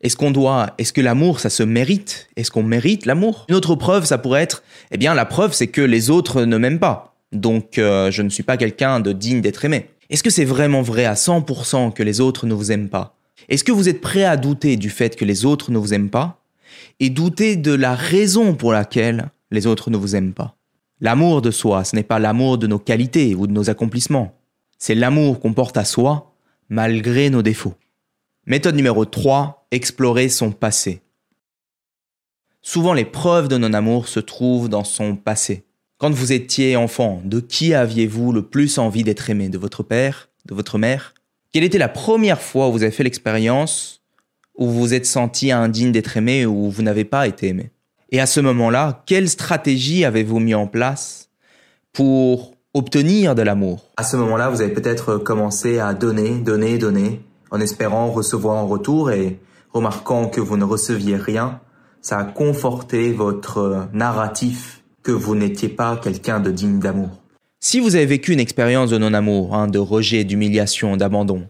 Est-ce 0.00 0.16
qu'on 0.16 0.30
doit, 0.30 0.74
est-ce 0.78 0.92
que 0.92 1.00
l'amour, 1.00 1.40
ça 1.40 1.50
se 1.50 1.62
mérite? 1.62 2.28
Est-ce 2.36 2.50
qu'on 2.50 2.62
mérite 2.62 3.04
l'amour? 3.04 3.46
Une 3.48 3.56
autre 3.56 3.74
preuve, 3.74 4.04
ça 4.04 4.18
pourrait 4.18 4.42
être, 4.42 4.62
eh 4.92 4.96
bien, 4.96 5.12
la 5.14 5.24
preuve, 5.24 5.52
c'est 5.52 5.66
que 5.66 5.80
les 5.80 6.08
autres 6.08 6.44
ne 6.44 6.56
m'aiment 6.56 6.78
pas. 6.78 7.16
Donc, 7.32 7.78
euh, 7.78 8.10
je 8.10 8.22
ne 8.22 8.28
suis 8.28 8.44
pas 8.44 8.56
quelqu'un 8.56 9.00
de 9.00 9.12
digne 9.12 9.40
d'être 9.40 9.64
aimé. 9.64 9.86
Est-ce 10.08 10.22
que 10.22 10.30
c'est 10.30 10.44
vraiment 10.44 10.82
vrai 10.82 11.04
à 11.04 11.14
100% 11.14 11.92
que 11.92 12.02
les 12.02 12.20
autres 12.20 12.46
ne 12.46 12.54
vous 12.54 12.70
aiment 12.70 12.88
pas? 12.88 13.16
Est-ce 13.48 13.64
que 13.64 13.72
vous 13.72 13.88
êtes 13.88 14.00
prêt 14.00 14.24
à 14.24 14.36
douter 14.36 14.76
du 14.76 14.88
fait 14.88 15.16
que 15.16 15.24
les 15.24 15.44
autres 15.44 15.70
ne 15.70 15.78
vous 15.78 15.92
aiment 15.92 16.10
pas? 16.10 16.40
Et 17.00 17.10
douter 17.10 17.56
de 17.56 17.72
la 17.72 17.94
raison 17.94 18.54
pour 18.54 18.72
laquelle 18.72 19.30
les 19.50 19.66
autres 19.66 19.90
ne 19.90 19.96
vous 19.96 20.14
aiment 20.14 20.32
pas? 20.32 20.54
L'amour 21.00 21.42
de 21.42 21.50
soi, 21.50 21.84
ce 21.84 21.94
n'est 21.96 22.02
pas 22.02 22.18
l'amour 22.18 22.58
de 22.58 22.66
nos 22.66 22.78
qualités 22.78 23.34
ou 23.34 23.46
de 23.46 23.52
nos 23.52 23.68
accomplissements. 23.68 24.34
C'est 24.78 24.94
l'amour 24.94 25.40
qu'on 25.40 25.52
porte 25.52 25.76
à 25.76 25.84
soi 25.84 26.34
malgré 26.68 27.30
nos 27.30 27.42
défauts. 27.42 27.74
Méthode 28.50 28.76
numéro 28.76 29.04
3, 29.04 29.66
explorer 29.72 30.30
son 30.30 30.52
passé. 30.52 31.02
Souvent 32.62 32.94
les 32.94 33.04
preuves 33.04 33.48
de 33.48 33.58
non-amour 33.58 34.08
se 34.08 34.20
trouvent 34.20 34.70
dans 34.70 34.84
son 34.84 35.16
passé. 35.16 35.66
Quand 35.98 36.08
vous 36.08 36.32
étiez 36.32 36.74
enfant, 36.74 37.20
de 37.26 37.40
qui 37.40 37.74
aviez-vous 37.74 38.32
le 38.32 38.40
plus 38.40 38.78
envie 38.78 39.04
d'être 39.04 39.28
aimé? 39.28 39.50
De 39.50 39.58
votre 39.58 39.82
père? 39.82 40.30
De 40.46 40.54
votre 40.54 40.78
mère? 40.78 41.12
Quelle 41.52 41.62
était 41.62 41.76
la 41.76 41.90
première 41.90 42.40
fois 42.40 42.68
où 42.68 42.72
vous 42.72 42.82
avez 42.82 42.90
fait 42.90 43.04
l'expérience 43.04 44.00
où 44.56 44.66
vous 44.66 44.80
vous 44.80 44.94
êtes 44.94 45.04
senti 45.04 45.52
indigne 45.52 45.92
d'être 45.92 46.16
aimé 46.16 46.46
ou 46.46 46.68
où 46.68 46.70
vous 46.70 46.82
n'avez 46.82 47.04
pas 47.04 47.28
été 47.28 47.48
aimé? 47.48 47.70
Et 48.12 48.18
à 48.18 48.24
ce 48.24 48.40
moment-là, 48.40 49.02
quelle 49.04 49.28
stratégie 49.28 50.06
avez-vous 50.06 50.40
mis 50.40 50.54
en 50.54 50.66
place 50.66 51.28
pour 51.92 52.54
obtenir 52.72 53.34
de 53.34 53.42
l'amour? 53.42 53.90
À 53.98 54.04
ce 54.04 54.16
moment-là, 54.16 54.48
vous 54.48 54.62
avez 54.62 54.72
peut-être 54.72 55.18
commencé 55.18 55.80
à 55.80 55.92
donner, 55.92 56.38
donner, 56.38 56.78
donner, 56.78 57.20
en 57.50 57.60
espérant 57.60 58.10
recevoir 58.10 58.56
en 58.56 58.66
retour 58.66 59.10
et 59.10 59.38
remarquant 59.72 60.28
que 60.28 60.40
vous 60.40 60.56
ne 60.56 60.64
receviez 60.64 61.16
rien, 61.16 61.60
ça 62.00 62.18
a 62.18 62.24
conforté 62.24 63.12
votre 63.12 63.88
narratif 63.92 64.82
que 65.02 65.12
vous 65.12 65.34
n'étiez 65.34 65.68
pas 65.68 65.96
quelqu'un 65.96 66.40
de 66.40 66.50
digne 66.50 66.78
d'amour. 66.78 67.10
Si 67.60 67.80
vous 67.80 67.96
avez 67.96 68.06
vécu 68.06 68.32
une 68.32 68.40
expérience 68.40 68.90
de 68.90 68.98
non-amour, 68.98 69.54
hein, 69.54 69.66
de 69.66 69.78
rejet, 69.78 70.24
d'humiliation, 70.24 70.96
d'abandon, 70.96 71.48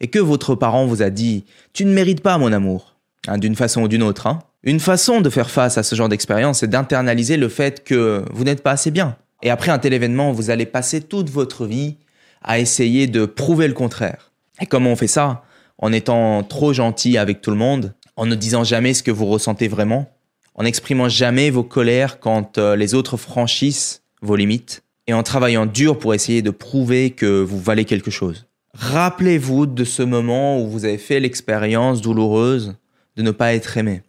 et 0.00 0.08
que 0.08 0.18
votre 0.18 0.54
parent 0.54 0.86
vous 0.86 1.02
a 1.02 1.10
dit⁇ 1.10 1.44
Tu 1.72 1.84
ne 1.84 1.92
mérites 1.92 2.22
pas 2.22 2.38
mon 2.38 2.52
amour 2.52 2.96
hein, 3.28 3.36
d'une 3.36 3.56
façon 3.56 3.82
ou 3.82 3.88
d'une 3.88 4.02
autre 4.02 4.26
hein, 4.26 4.38
une 4.62 4.80
façon 4.80 5.20
de 5.20 5.30
faire 5.30 5.50
face 5.50 5.78
à 5.78 5.82
ce 5.82 5.94
genre 5.94 6.08
d'expérience, 6.08 6.58
c'est 6.60 6.68
d'internaliser 6.68 7.36
le 7.36 7.48
fait 7.48 7.82
que 7.82 8.24
vous 8.32 8.44
n'êtes 8.44 8.62
pas 8.62 8.72
assez 8.72 8.90
bien, 8.90 9.16
et 9.42 9.50
après 9.50 9.70
un 9.70 9.78
tel 9.78 9.92
événement, 9.92 10.32
vous 10.32 10.50
allez 10.50 10.66
passer 10.66 11.00
toute 11.00 11.30
votre 11.30 11.66
vie 11.66 11.96
à 12.42 12.58
essayer 12.58 13.06
de 13.06 13.24
prouver 13.24 13.68
le 13.68 13.74
contraire. 13.74 14.29
Et 14.60 14.66
comment 14.66 14.92
on 14.92 14.96
fait 14.96 15.06
ça 15.06 15.44
En 15.78 15.92
étant 15.92 16.42
trop 16.42 16.72
gentil 16.72 17.18
avec 17.18 17.40
tout 17.40 17.50
le 17.50 17.56
monde, 17.56 17.94
en 18.16 18.26
ne 18.26 18.34
disant 18.34 18.64
jamais 18.64 18.94
ce 18.94 19.02
que 19.02 19.10
vous 19.10 19.26
ressentez 19.26 19.68
vraiment, 19.68 20.10
en 20.54 20.64
n'exprimant 20.64 21.08
jamais 21.08 21.50
vos 21.50 21.62
colères 21.62 22.20
quand 22.20 22.58
euh, 22.58 22.76
les 22.76 22.94
autres 22.94 23.16
franchissent 23.16 24.02
vos 24.20 24.36
limites, 24.36 24.82
et 25.06 25.14
en 25.14 25.22
travaillant 25.22 25.66
dur 25.66 25.98
pour 25.98 26.14
essayer 26.14 26.42
de 26.42 26.50
prouver 26.50 27.10
que 27.10 27.40
vous 27.40 27.58
valez 27.58 27.84
quelque 27.84 28.10
chose. 28.10 28.46
Rappelez-vous 28.74 29.66
de 29.66 29.84
ce 29.84 30.02
moment 30.02 30.60
où 30.60 30.68
vous 30.68 30.84
avez 30.84 30.98
fait 30.98 31.18
l'expérience 31.18 32.00
douloureuse 32.00 32.76
de 33.16 33.22
ne 33.22 33.30
pas 33.30 33.54
être 33.54 33.76
aimé. 33.76 34.02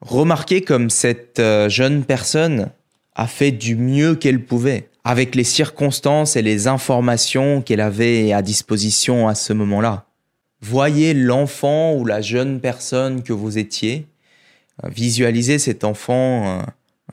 Remarquez 0.00 0.60
comme 0.60 0.90
cette 0.90 1.40
euh, 1.40 1.68
jeune 1.68 2.04
personne 2.04 2.70
a 3.14 3.26
fait 3.26 3.50
du 3.50 3.74
mieux 3.74 4.14
qu'elle 4.14 4.44
pouvait, 4.44 4.90
avec 5.04 5.34
les 5.34 5.44
circonstances 5.44 6.34
et 6.34 6.42
les 6.42 6.66
informations 6.66 7.60
qu'elle 7.60 7.80
avait 7.80 8.32
à 8.32 8.40
disposition 8.40 9.28
à 9.28 9.34
ce 9.34 9.52
moment-là. 9.52 10.06
Voyez 10.62 11.12
l'enfant 11.12 11.94
ou 11.94 12.06
la 12.06 12.22
jeune 12.22 12.58
personne 12.58 13.22
que 13.22 13.34
vous 13.34 13.58
étiez, 13.58 14.06
visualisez 14.84 15.58
cet 15.58 15.84
enfant 15.84 16.46
euh, 16.46 16.62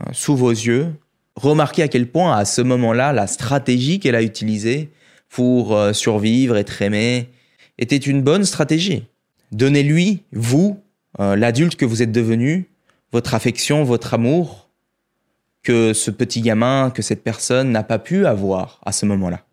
euh, 0.01 0.09
sous 0.13 0.37
vos 0.37 0.51
yeux, 0.51 0.93
remarquez 1.35 1.83
à 1.83 1.89
quel 1.89 2.07
point 2.07 2.35
à 2.35 2.45
ce 2.45 2.61
moment-là, 2.61 3.11
la 3.11 3.27
stratégie 3.27 3.99
qu'elle 3.99 4.15
a 4.15 4.23
utilisée 4.23 4.89
pour 5.27 5.75
euh, 5.75 5.91
survivre, 5.91 6.55
être 6.55 6.81
aimée, 6.81 7.29
était 7.77 7.97
une 7.97 8.21
bonne 8.21 8.45
stratégie. 8.45 9.03
Donnez-lui, 9.51 10.23
vous, 10.31 10.79
l'adulte 11.19 11.75
que 11.75 11.83
vous 11.83 12.01
êtes 12.01 12.11
devenu, 12.11 12.69
votre 13.11 13.33
affection, 13.33 13.83
votre 13.83 14.13
amour, 14.13 14.69
que 15.63 15.93
ce 15.93 16.11
petit 16.11 16.41
gamin, 16.41 16.89
que 16.89 17.01
cette 17.01 17.23
personne 17.23 17.71
n'a 17.71 17.83
pas 17.83 17.99
pu 17.99 18.25
avoir 18.25 18.79
à 18.85 18.91
ce 18.91 19.05
moment-là. 19.05 19.45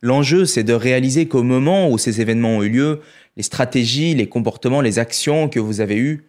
L'enjeu, 0.00 0.44
c'est 0.44 0.64
de 0.64 0.72
réaliser 0.72 1.26
qu'au 1.28 1.42
moment 1.42 1.88
où 1.88 1.98
ces 1.98 2.20
événements 2.20 2.56
ont 2.56 2.62
eu 2.62 2.68
lieu, 2.68 3.00
les 3.36 3.42
stratégies, 3.42 4.14
les 4.14 4.28
comportements, 4.28 4.80
les 4.80 4.98
actions 4.98 5.48
que 5.48 5.60
vous 5.60 5.80
avez 5.80 5.96
eues 5.96 6.24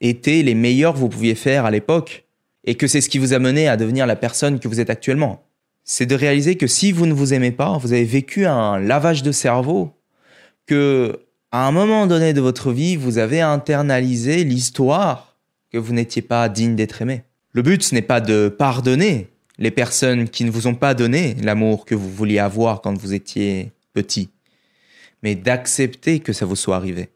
étaient 0.00 0.42
les 0.42 0.54
meilleures 0.54 0.94
que 0.94 0.98
vous 0.98 1.08
pouviez 1.08 1.34
faire 1.34 1.64
à 1.64 1.70
l'époque, 1.70 2.24
et 2.64 2.74
que 2.74 2.86
c'est 2.86 3.00
ce 3.00 3.08
qui 3.08 3.18
vous 3.18 3.32
a 3.32 3.38
mené 3.38 3.68
à 3.68 3.76
devenir 3.76 4.06
la 4.06 4.16
personne 4.16 4.60
que 4.60 4.68
vous 4.68 4.80
êtes 4.80 4.90
actuellement. 4.90 5.42
C'est 5.84 6.06
de 6.06 6.14
réaliser 6.14 6.56
que 6.56 6.66
si 6.66 6.92
vous 6.92 7.06
ne 7.06 7.12
vous 7.12 7.32
aimez 7.32 7.52
pas, 7.52 7.78
vous 7.78 7.92
avez 7.92 8.04
vécu 8.04 8.46
un 8.46 8.78
lavage 8.78 9.22
de 9.22 9.32
cerveau, 9.32 9.92
que 10.66 11.20
à 11.52 11.66
un 11.66 11.72
moment 11.72 12.06
donné 12.06 12.32
de 12.32 12.40
votre 12.40 12.70
vie, 12.70 12.96
vous 12.96 13.18
avez 13.18 13.40
internalisé 13.40 14.44
l'histoire 14.44 15.36
que 15.72 15.78
vous 15.78 15.92
n'étiez 15.92 16.22
pas 16.22 16.48
digne 16.48 16.76
d'être 16.76 17.02
aimé. 17.02 17.22
Le 17.52 17.62
but, 17.62 17.82
ce 17.82 17.94
n'est 17.94 18.02
pas 18.02 18.20
de 18.20 18.48
pardonner 18.48 19.28
les 19.58 19.70
personnes 19.70 20.28
qui 20.28 20.44
ne 20.44 20.50
vous 20.50 20.66
ont 20.66 20.74
pas 20.74 20.94
donné 20.94 21.34
l'amour 21.42 21.84
que 21.84 21.94
vous 21.94 22.10
vouliez 22.10 22.38
avoir 22.38 22.80
quand 22.80 22.96
vous 22.96 23.12
étiez 23.12 23.72
petit, 23.92 24.30
mais 25.22 25.34
d'accepter 25.34 26.20
que 26.20 26.32
ça 26.32 26.46
vous 26.46 26.56
soit 26.56 26.76
arrivé. 26.76 27.08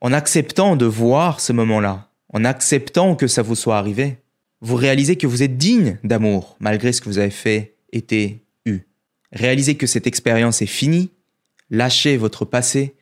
En 0.00 0.12
acceptant 0.12 0.76
de 0.76 0.86
voir 0.86 1.40
ce 1.40 1.52
moment-là, 1.52 2.08
en 2.32 2.44
acceptant 2.44 3.14
que 3.14 3.26
ça 3.26 3.42
vous 3.42 3.54
soit 3.54 3.76
arrivé, 3.76 4.18
vous 4.60 4.76
réalisez 4.76 5.16
que 5.16 5.26
vous 5.26 5.42
êtes 5.42 5.58
digne 5.58 5.98
d'amour 6.04 6.56
malgré 6.60 6.92
ce 6.92 7.00
que 7.00 7.08
vous 7.08 7.18
avez 7.18 7.30
fait, 7.30 7.74
été, 7.92 8.44
eu. 8.64 8.80
Réalisez 9.32 9.76
que 9.76 9.86
cette 9.86 10.06
expérience 10.06 10.62
est 10.62 10.66
finie, 10.66 11.10
lâchez 11.70 12.16
votre 12.16 12.44
passé, 12.44 12.94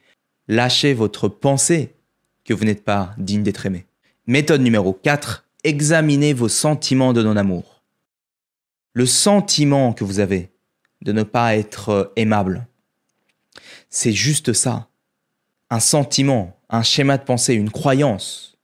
lâchez 0.48 0.94
votre 0.94 1.28
pensée 1.28 1.94
que 2.44 2.54
vous 2.54 2.64
n'êtes 2.64 2.84
pas 2.84 3.14
digne 3.18 3.42
d'être 3.42 3.66
aimé. 3.66 3.84
Méthode 4.26 4.62
numéro 4.62 4.92
4, 4.92 5.44
examinez 5.64 6.32
vos 6.32 6.48
sentiments 6.48 7.12
de 7.12 7.22
non-amour. 7.22 7.82
Le 8.92 9.06
sentiment 9.06 9.92
que 9.92 10.04
vous 10.04 10.20
avez 10.20 10.50
de 11.02 11.12
ne 11.12 11.22
pas 11.22 11.56
être 11.56 11.88
euh, 11.90 12.04
aimable, 12.16 12.66
c'est 13.88 14.12
juste 14.12 14.52
ça. 14.52 14.88
Un 15.70 15.80
sentiment, 15.80 16.58
un 16.68 16.82
schéma 16.82 17.16
de 17.18 17.24
pensée, 17.24 17.54
une 17.54 17.70
croyance. 17.70 18.58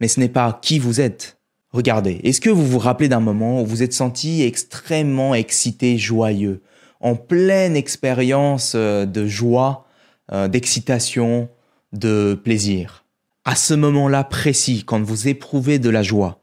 Mais 0.00 0.08
ce 0.08 0.20
n'est 0.20 0.28
pas 0.28 0.58
qui 0.60 0.78
vous 0.78 1.00
êtes. 1.00 1.38
Regardez, 1.72 2.20
est-ce 2.24 2.40
que 2.40 2.50
vous 2.50 2.66
vous 2.66 2.78
rappelez 2.78 3.08
d'un 3.08 3.20
moment 3.20 3.62
où 3.62 3.66
vous 3.66 3.82
êtes 3.82 3.92
senti 3.92 4.42
extrêmement 4.42 5.34
excité, 5.34 5.98
joyeux, 5.98 6.62
en 7.00 7.14
pleine 7.14 7.76
expérience 7.76 8.72
euh, 8.74 9.06
de 9.06 9.26
joie, 9.26 9.86
euh, 10.32 10.48
d'excitation, 10.48 11.48
de 11.92 12.38
plaisir? 12.42 13.04
À 13.46 13.54
ce 13.54 13.72
moment-là 13.72 14.22
précis, 14.22 14.84
quand 14.84 15.02
vous 15.02 15.26
éprouvez 15.26 15.78
de 15.78 15.88
la 15.88 16.02
joie, 16.02 16.42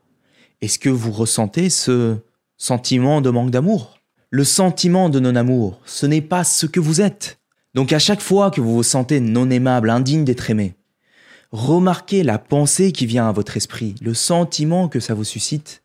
est-ce 0.62 0.80
que 0.80 0.90
vous 0.90 1.12
ressentez 1.12 1.70
ce 1.70 2.18
sentiment 2.58 3.22
de 3.22 3.30
manque 3.30 3.52
d'amour? 3.52 4.00
Le 4.32 4.44
sentiment 4.44 5.10
de 5.10 5.20
non-amour, 5.20 5.80
ce 5.86 6.08
n'est 6.08 6.24
pas 6.24 6.44
ce 6.44 6.66
que 6.66 6.80
vous 6.80 7.00
êtes. 7.00 7.38
Donc 7.76 7.94
à 7.94 8.00
chaque 8.00 8.20
fois 8.20 8.50
que 8.50 8.62
vous 8.62 8.74
vous 8.74 8.82
sentez 8.82 9.20
non 9.20 9.52
aimable, 9.52 9.92
indigne 9.92 10.26
d'être 10.26 10.50
aimé, 10.50 10.74
remarquez 11.52 12.24
la 12.24 12.40
pensée 12.40 12.92
qui 12.92 13.06
vient 13.06 13.30
à 13.30 13.32
votre 13.32 13.58
esprit, 13.58 13.94
le 14.02 14.16
sentiment 14.16 14.88
que 14.88 15.00
ça 15.00 15.14
vous 15.14 15.24
suscite, 15.24 15.84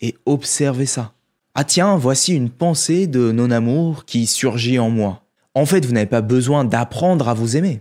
et 0.00 0.16
observez 0.26 0.86
ça. 0.86 1.12
Ah 1.56 1.64
tiens, 1.64 1.96
voici 1.96 2.34
une 2.34 2.50
pensée 2.50 3.08
de 3.08 3.32
non-amour 3.32 4.04
qui 4.04 4.28
surgit 4.28 4.78
en 4.78 4.90
moi. 4.90 5.24
En 5.54 5.66
fait, 5.66 5.84
vous 5.84 5.92
n'avez 5.92 6.06
pas 6.06 6.22
besoin 6.22 6.64
d'apprendre 6.64 7.28
à 7.28 7.34
vous 7.34 7.56
aimer. 7.56 7.80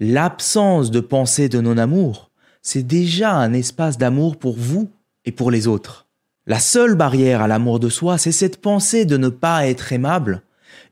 L'absence 0.00 0.92
de 0.92 1.00
pensée 1.00 1.48
de 1.48 1.60
non-amour, 1.60 2.30
c'est 2.62 2.86
déjà 2.86 3.32
un 3.32 3.52
espace 3.52 3.98
d'amour 3.98 4.36
pour 4.36 4.56
vous 4.56 4.88
et 5.24 5.32
pour 5.32 5.50
les 5.50 5.66
autres. 5.66 6.06
La 6.46 6.60
seule 6.60 6.94
barrière 6.94 7.42
à 7.42 7.48
l'amour 7.48 7.80
de 7.80 7.88
soi, 7.88 8.16
c'est 8.16 8.30
cette 8.30 8.60
pensée 8.60 9.06
de 9.06 9.16
ne 9.16 9.28
pas 9.28 9.66
être 9.66 9.92
aimable 9.92 10.42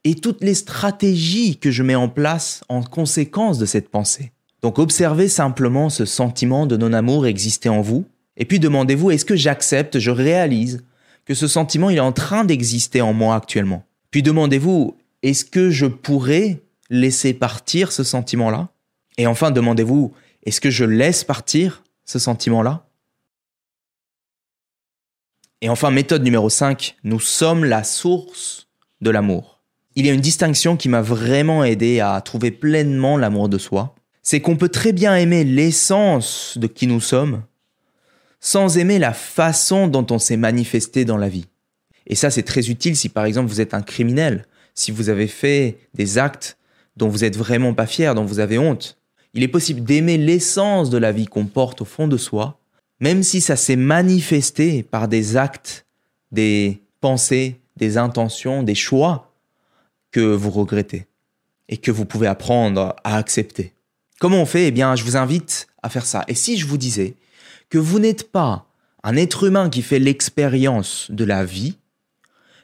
et 0.03 0.17
toutes 0.17 0.43
les 0.43 0.55
stratégies 0.55 1.57
que 1.57 1.71
je 1.71 1.85
mets 1.85 1.95
en 1.95 2.09
place 2.09 2.65
en 2.69 2.83
conséquence 2.83 3.59
de 3.59 3.67
cette 3.67 3.91
pensée. 3.91 4.33
Donc 4.61 4.81
observez 4.81 5.29
simplement 5.29 5.89
ce 5.89 6.05
sentiment 6.05 6.67
de 6.67 6.77
non-amour 6.77 7.27
exister 7.27 7.69
en 7.69 7.83
vous, 7.83 8.07
et 8.37 8.45
puis 8.45 8.59
demandez-vous 8.59 9.13
est-ce 9.13 9.25
que 9.25 9.37
j'accepte, 9.37 10.01
je 10.01 10.11
réalise 10.11 10.83
que 11.25 11.35
ce 11.35 11.47
sentiment 11.47 11.91
il 11.91 11.99
est 11.99 12.01
en 12.01 12.11
train 12.11 12.45
d'exister 12.45 13.03
en 13.03 13.13
moi 13.13 13.37
actuellement? 13.37 13.85
Puis 14.11 14.25
demandez-vous 14.25 14.97
est-ce 15.23 15.45
que 15.45 15.71
je 15.71 15.87
pourrais 15.87 16.61
laisser 16.91 17.35
partir 17.35 17.93
ce 17.93 18.03
sentiment-là? 18.03 18.69
Et 19.17 19.27
enfin 19.27 19.51
demandez-vous 19.51 20.15
est-ce 20.45 20.61
que 20.61 20.71
je 20.71 20.85
laisse 20.85 21.25
partir 21.25 21.83
ce 22.05 22.19
sentiment-là? 22.19 22.87
Et 25.63 25.69
enfin, 25.69 25.91
méthode 25.91 26.23
numéro 26.23 26.51
5, 26.51 26.97
nous 27.03 27.19
sommes 27.19 27.65
la 27.65 27.83
source 27.83 28.69
de 29.01 29.11
l'amour. 29.11 29.63
Il 29.95 30.07
y 30.07 30.11
a 30.11 30.13
une 30.13 30.21
distinction 30.21 30.77
qui 30.77 30.89
m'a 30.89 31.01
vraiment 31.01 31.65
aidé 31.65 32.01
à 32.01 32.21
trouver 32.21 32.51
pleinement 32.51 33.17
l'amour 33.17 33.49
de 33.49 33.59
soi. 33.59 33.95
C'est 34.23 34.41
qu'on 34.41 34.57
peut 34.57 34.69
très 34.69 34.93
bien 34.93 35.17
aimer 35.17 35.45
l'essence 35.45 36.59
de 36.59 36.67
qui 36.67 36.87
nous 36.87 37.01
sommes 37.01 37.43
sans 38.39 38.79
aimer 38.79 38.99
la 38.99 39.13
façon 39.13 39.89
dont 39.89 40.07
on 40.11 40.19
s'est 40.19 40.37
manifesté 40.37 41.05
dans 41.05 41.17
la 41.17 41.29
vie. 41.29 41.47
Et 42.07 42.15
ça, 42.15 42.31
c'est 42.31 42.43
très 42.45 42.71
utile 42.71 42.97
si 42.97 43.09
par 43.09 43.25
exemple 43.25 43.49
vous 43.49 43.61
êtes 43.61 43.75
un 43.75 43.83
criminel, 43.83 44.47
si 44.75 44.93
vous 44.93 45.09
avez 45.09 45.27
fait 45.27 45.79
des 45.95 46.19
actes 46.19 46.59
dont 46.97 47.09
vous 47.09 47.25
êtes 47.25 47.37
vraiment 47.37 47.75
pas 47.75 47.87
fier, 47.87 48.15
dont 48.15 48.25
vous 48.25 48.39
avez 48.39 48.59
honte. 48.59 48.99
Il 49.37 49.45
est 49.45 49.49
possible 49.49 49.85
d'aimer 49.85 50.19
l'essence 50.19 50.91
de 50.91 50.99
la 50.99 51.13
vie 51.13 51.27
qu'on 51.27 51.47
porte 51.47 51.83
au 51.83 51.85
fond 51.85 52.09
de 52.09 52.17
soi 52.17 52.59
même 53.01 53.23
si 53.23 53.41
ça 53.41 53.57
s'est 53.57 53.77
manifesté 53.77 54.83
par 54.83 55.09
des 55.09 55.37
actes, 55.37 55.87
des 56.33 56.81
pensées, 57.01 57.61
des 57.77 57.99
intentions, 57.99 58.63
des 58.63 58.75
choix 58.75 59.33
que 60.11 60.21
vous 60.21 60.51
regrettez 60.51 61.07
et 61.69 61.77
que 61.77 61.91
vous 61.91 62.05
pouvez 62.05 62.27
apprendre 62.27 62.97
à 63.05 63.17
accepter. 63.17 63.75
Comment 64.19 64.41
on 64.41 64.47
fait? 64.47 64.69
Eh 64.69 64.71
bien, 64.71 64.97
je 64.97 65.05
vous 65.05 65.17
invite 65.17 65.67
à 65.83 65.91
faire 65.91 66.07
ça. 66.07 66.25
Et 66.29 66.35
si 66.35 66.57
je 66.57 66.67
vous 66.67 66.79
disais 66.79 67.15
que 67.69 67.79
vous 67.79 67.99
n'êtes 67.99 68.31
pas 68.31 68.67
un 69.03 69.17
être 69.17 69.45
humain 69.45 69.69
qui 69.69 69.83
fait 69.83 69.99
l'expérience 69.99 71.11
de 71.11 71.25
la 71.25 71.45
vie, 71.45 71.77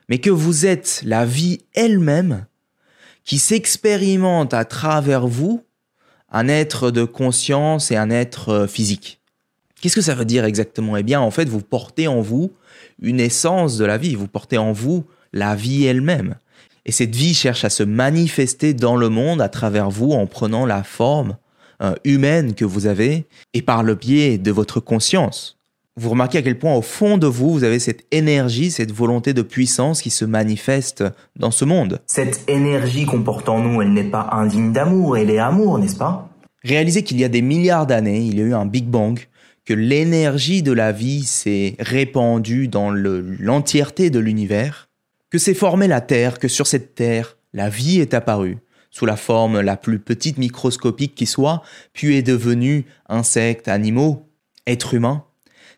mais 0.08 0.18
que 0.18 0.30
vous 0.30 0.66
êtes 0.66 1.02
la 1.04 1.26
vie 1.26 1.60
elle-même 1.74 2.46
qui 3.24 3.38
s'expérimente 3.38 4.54
à 4.54 4.64
travers 4.64 5.26
vous, 5.26 5.62
un 6.32 6.48
être 6.48 6.90
de 6.90 7.04
conscience 7.04 7.90
et 7.90 7.96
un 7.96 8.10
être 8.10 8.66
physique. 8.66 9.20
Qu'est-ce 9.80 9.96
que 9.96 10.00
ça 10.00 10.14
veut 10.14 10.24
dire 10.24 10.44
exactement? 10.44 10.96
Eh 10.96 11.02
bien, 11.02 11.20
en 11.20 11.30
fait, 11.30 11.48
vous 11.48 11.60
portez 11.60 12.08
en 12.08 12.20
vous 12.20 12.52
une 13.00 13.20
essence 13.20 13.76
de 13.76 13.84
la 13.84 13.98
vie, 13.98 14.14
vous 14.14 14.28
portez 14.28 14.58
en 14.58 14.72
vous 14.72 15.04
la 15.32 15.54
vie 15.54 15.84
elle-même. 15.84 16.36
Et 16.84 16.92
cette 16.92 17.14
vie 17.14 17.34
cherche 17.34 17.64
à 17.64 17.70
se 17.70 17.82
manifester 17.82 18.74
dans 18.74 18.96
le 18.96 19.08
monde 19.08 19.40
à 19.40 19.48
travers 19.48 19.90
vous 19.90 20.12
en 20.12 20.26
prenant 20.26 20.66
la 20.66 20.82
forme 20.82 21.36
euh, 21.82 21.94
humaine 22.04 22.54
que 22.54 22.64
vous 22.64 22.86
avez 22.86 23.26
et 23.54 23.62
par 23.62 23.82
le 23.82 23.94
biais 23.94 24.38
de 24.38 24.50
votre 24.50 24.80
conscience. 24.80 25.58
Vous 25.96 26.08
remarquez 26.08 26.38
à 26.38 26.42
quel 26.42 26.58
point 26.58 26.74
au 26.74 26.80
fond 26.80 27.18
de 27.18 27.26
vous, 27.26 27.52
vous 27.52 27.64
avez 27.64 27.78
cette 27.78 28.06
énergie, 28.12 28.70
cette 28.70 28.92
volonté 28.92 29.34
de 29.34 29.42
puissance 29.42 30.00
qui 30.00 30.08
se 30.08 30.24
manifeste 30.24 31.04
dans 31.36 31.50
ce 31.50 31.66
monde. 31.66 32.00
Cette 32.06 32.48
énergie 32.48 33.04
qu'on 33.04 33.22
porte 33.22 33.50
en 33.50 33.58
nous, 33.60 33.82
elle 33.82 33.92
n'est 33.92 34.10
pas 34.10 34.30
indigne 34.32 34.72
d'amour, 34.72 35.18
elle 35.18 35.28
est 35.28 35.38
amour, 35.38 35.78
n'est-ce 35.78 35.96
pas? 35.96 36.30
Réalisez 36.64 37.02
qu'il 37.02 37.20
y 37.20 37.24
a 37.24 37.28
des 37.28 37.42
milliards 37.42 37.86
d'années, 37.86 38.20
il 38.20 38.38
y 38.38 38.40
a 38.40 38.44
eu 38.44 38.54
un 38.54 38.64
Big 38.64 38.86
Bang, 38.86 39.18
que 39.66 39.74
l'énergie 39.74 40.62
de 40.62 40.72
la 40.72 40.92
vie 40.92 41.24
s'est 41.24 41.76
répandue 41.78 42.68
dans 42.68 42.90
l'entièreté 42.90 44.08
de 44.08 44.18
l'univers, 44.18 44.88
que 45.28 45.36
s'est 45.36 45.52
formée 45.52 45.88
la 45.88 46.00
Terre, 46.00 46.38
que 46.38 46.48
sur 46.48 46.66
cette 46.66 46.94
Terre, 46.94 47.36
la 47.52 47.68
vie 47.68 48.00
est 48.00 48.14
apparue, 48.14 48.56
sous 48.90 49.04
la 49.04 49.16
forme 49.16 49.60
la 49.60 49.76
plus 49.76 49.98
petite 49.98 50.38
microscopique 50.38 51.14
qui 51.14 51.26
soit, 51.26 51.62
puis 51.92 52.16
est 52.16 52.22
devenue 52.22 52.86
insectes, 53.10 53.68
animaux, 53.68 54.26
êtres 54.66 54.94
humains. 54.94 55.24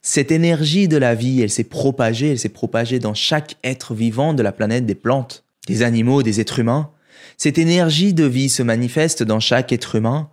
Cette 0.06 0.32
énergie 0.32 0.86
de 0.86 0.98
la 0.98 1.14
vie, 1.14 1.40
elle 1.40 1.50
s'est 1.50 1.64
propagée, 1.64 2.32
elle 2.32 2.38
s'est 2.38 2.50
propagée 2.50 2.98
dans 2.98 3.14
chaque 3.14 3.56
être 3.64 3.94
vivant 3.94 4.34
de 4.34 4.42
la 4.42 4.52
planète 4.52 4.84
des 4.84 4.94
plantes, 4.94 5.46
des 5.66 5.80
animaux, 5.80 6.22
des 6.22 6.40
êtres 6.40 6.58
humains. 6.58 6.90
Cette 7.38 7.56
énergie 7.56 8.12
de 8.12 8.26
vie 8.26 8.50
se 8.50 8.62
manifeste 8.62 9.22
dans 9.22 9.40
chaque 9.40 9.72
être 9.72 9.94
humain, 9.94 10.28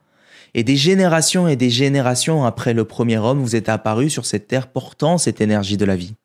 et 0.53 0.65
des 0.65 0.75
générations 0.75 1.47
et 1.47 1.55
des 1.55 1.69
générations 1.69 2.43
après 2.43 2.73
le 2.73 2.83
premier 2.83 3.17
homme, 3.17 3.39
vous 3.39 3.55
êtes 3.55 3.69
apparu 3.69 4.09
sur 4.09 4.25
cette 4.25 4.49
terre 4.49 4.67
portant 4.67 5.17
cette 5.17 5.39
énergie 5.39 5.77
de 5.77 5.85
la 5.85 5.95
vie. 5.95 6.15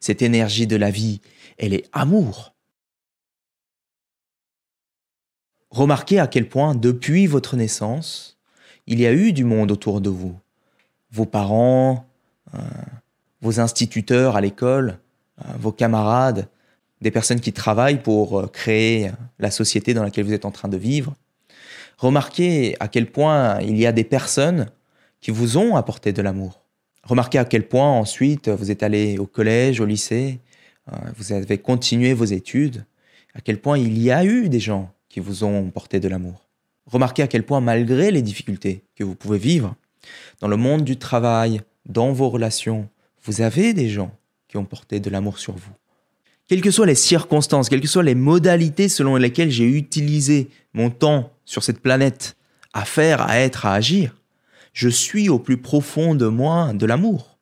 Cette 0.00 0.20
énergie 0.20 0.66
de 0.66 0.74
la 0.74 0.90
vie, 0.90 1.20
elle 1.58 1.74
est 1.74 1.88
amour. 1.92 2.56
Remarquez 5.70 6.18
à 6.18 6.26
quel 6.26 6.48
point, 6.48 6.74
depuis 6.74 7.28
votre 7.28 7.54
naissance, 7.54 8.36
il 8.88 8.98
y 8.98 9.06
a 9.06 9.12
eu 9.12 9.32
du 9.32 9.44
monde 9.44 9.70
autour 9.70 10.00
de 10.00 10.10
vous. 10.10 10.36
Vos 11.12 11.24
parents, 11.24 12.04
vos 13.40 13.60
instituteurs 13.60 14.36
à 14.36 14.40
l'école, 14.40 14.98
euh, 15.44 15.52
vos 15.58 15.72
camarades, 15.72 16.48
des 17.00 17.10
personnes 17.10 17.40
qui 17.40 17.52
travaillent 17.52 18.02
pour 18.02 18.40
euh, 18.40 18.46
créer 18.46 19.10
la 19.38 19.50
société 19.50 19.94
dans 19.94 20.02
laquelle 20.02 20.24
vous 20.24 20.32
êtes 20.32 20.44
en 20.44 20.50
train 20.50 20.68
de 20.68 20.76
vivre. 20.76 21.14
Remarquez 21.98 22.76
à 22.80 22.88
quel 22.88 23.10
point 23.10 23.60
il 23.60 23.76
y 23.76 23.86
a 23.86 23.92
des 23.92 24.04
personnes 24.04 24.66
qui 25.20 25.30
vous 25.30 25.58
ont 25.58 25.76
apporté 25.76 26.12
de 26.12 26.22
l'amour. 26.22 26.62
Remarquez 27.02 27.38
à 27.38 27.44
quel 27.44 27.68
point 27.68 27.88
ensuite 27.88 28.48
vous 28.48 28.70
êtes 28.70 28.82
allé 28.82 29.18
au 29.18 29.26
collège, 29.26 29.80
au 29.80 29.86
lycée, 29.86 30.40
euh, 30.92 30.96
vous 31.16 31.32
avez 31.32 31.58
continué 31.58 32.14
vos 32.14 32.24
études, 32.24 32.84
à 33.34 33.40
quel 33.40 33.60
point 33.60 33.78
il 33.78 33.98
y 33.98 34.10
a 34.10 34.24
eu 34.24 34.48
des 34.48 34.60
gens 34.60 34.90
qui 35.08 35.20
vous 35.20 35.44
ont 35.44 35.70
porté 35.70 36.00
de 36.00 36.08
l'amour. 36.08 36.46
Remarquez 36.86 37.22
à 37.22 37.26
quel 37.26 37.44
point, 37.44 37.60
malgré 37.60 38.10
les 38.10 38.22
difficultés 38.22 38.84
que 38.94 39.04
vous 39.04 39.14
pouvez 39.14 39.38
vivre, 39.38 39.74
dans 40.40 40.48
le 40.48 40.56
monde 40.56 40.84
du 40.84 40.96
travail, 40.96 41.60
dans 41.86 42.12
vos 42.12 42.28
relations, 42.28 42.88
vous 43.24 43.40
avez 43.40 43.72
des 43.72 43.88
gens 43.88 44.16
qui 44.48 44.56
ont 44.56 44.64
porté 44.64 45.00
de 45.00 45.10
l'amour 45.10 45.38
sur 45.38 45.54
vous. 45.54 45.72
Quelles 46.48 46.60
que 46.60 46.70
soient 46.70 46.86
les 46.86 46.94
circonstances, 46.94 47.68
quelles 47.68 47.80
que 47.80 47.88
soient 47.88 48.02
les 48.02 48.14
modalités 48.14 48.88
selon 48.88 49.16
lesquelles 49.16 49.50
j'ai 49.50 49.68
utilisé 49.68 50.48
mon 50.74 50.90
temps 50.90 51.32
sur 51.44 51.64
cette 51.64 51.80
planète 51.80 52.36
à 52.72 52.84
faire, 52.84 53.22
à 53.22 53.38
être, 53.38 53.66
à 53.66 53.74
agir, 53.74 54.14
je 54.72 54.88
suis 54.88 55.28
au 55.28 55.38
plus 55.38 55.56
profond 55.56 56.14
de 56.14 56.26
moi 56.26 56.72
de 56.74 56.86
l'amour. 56.86 57.38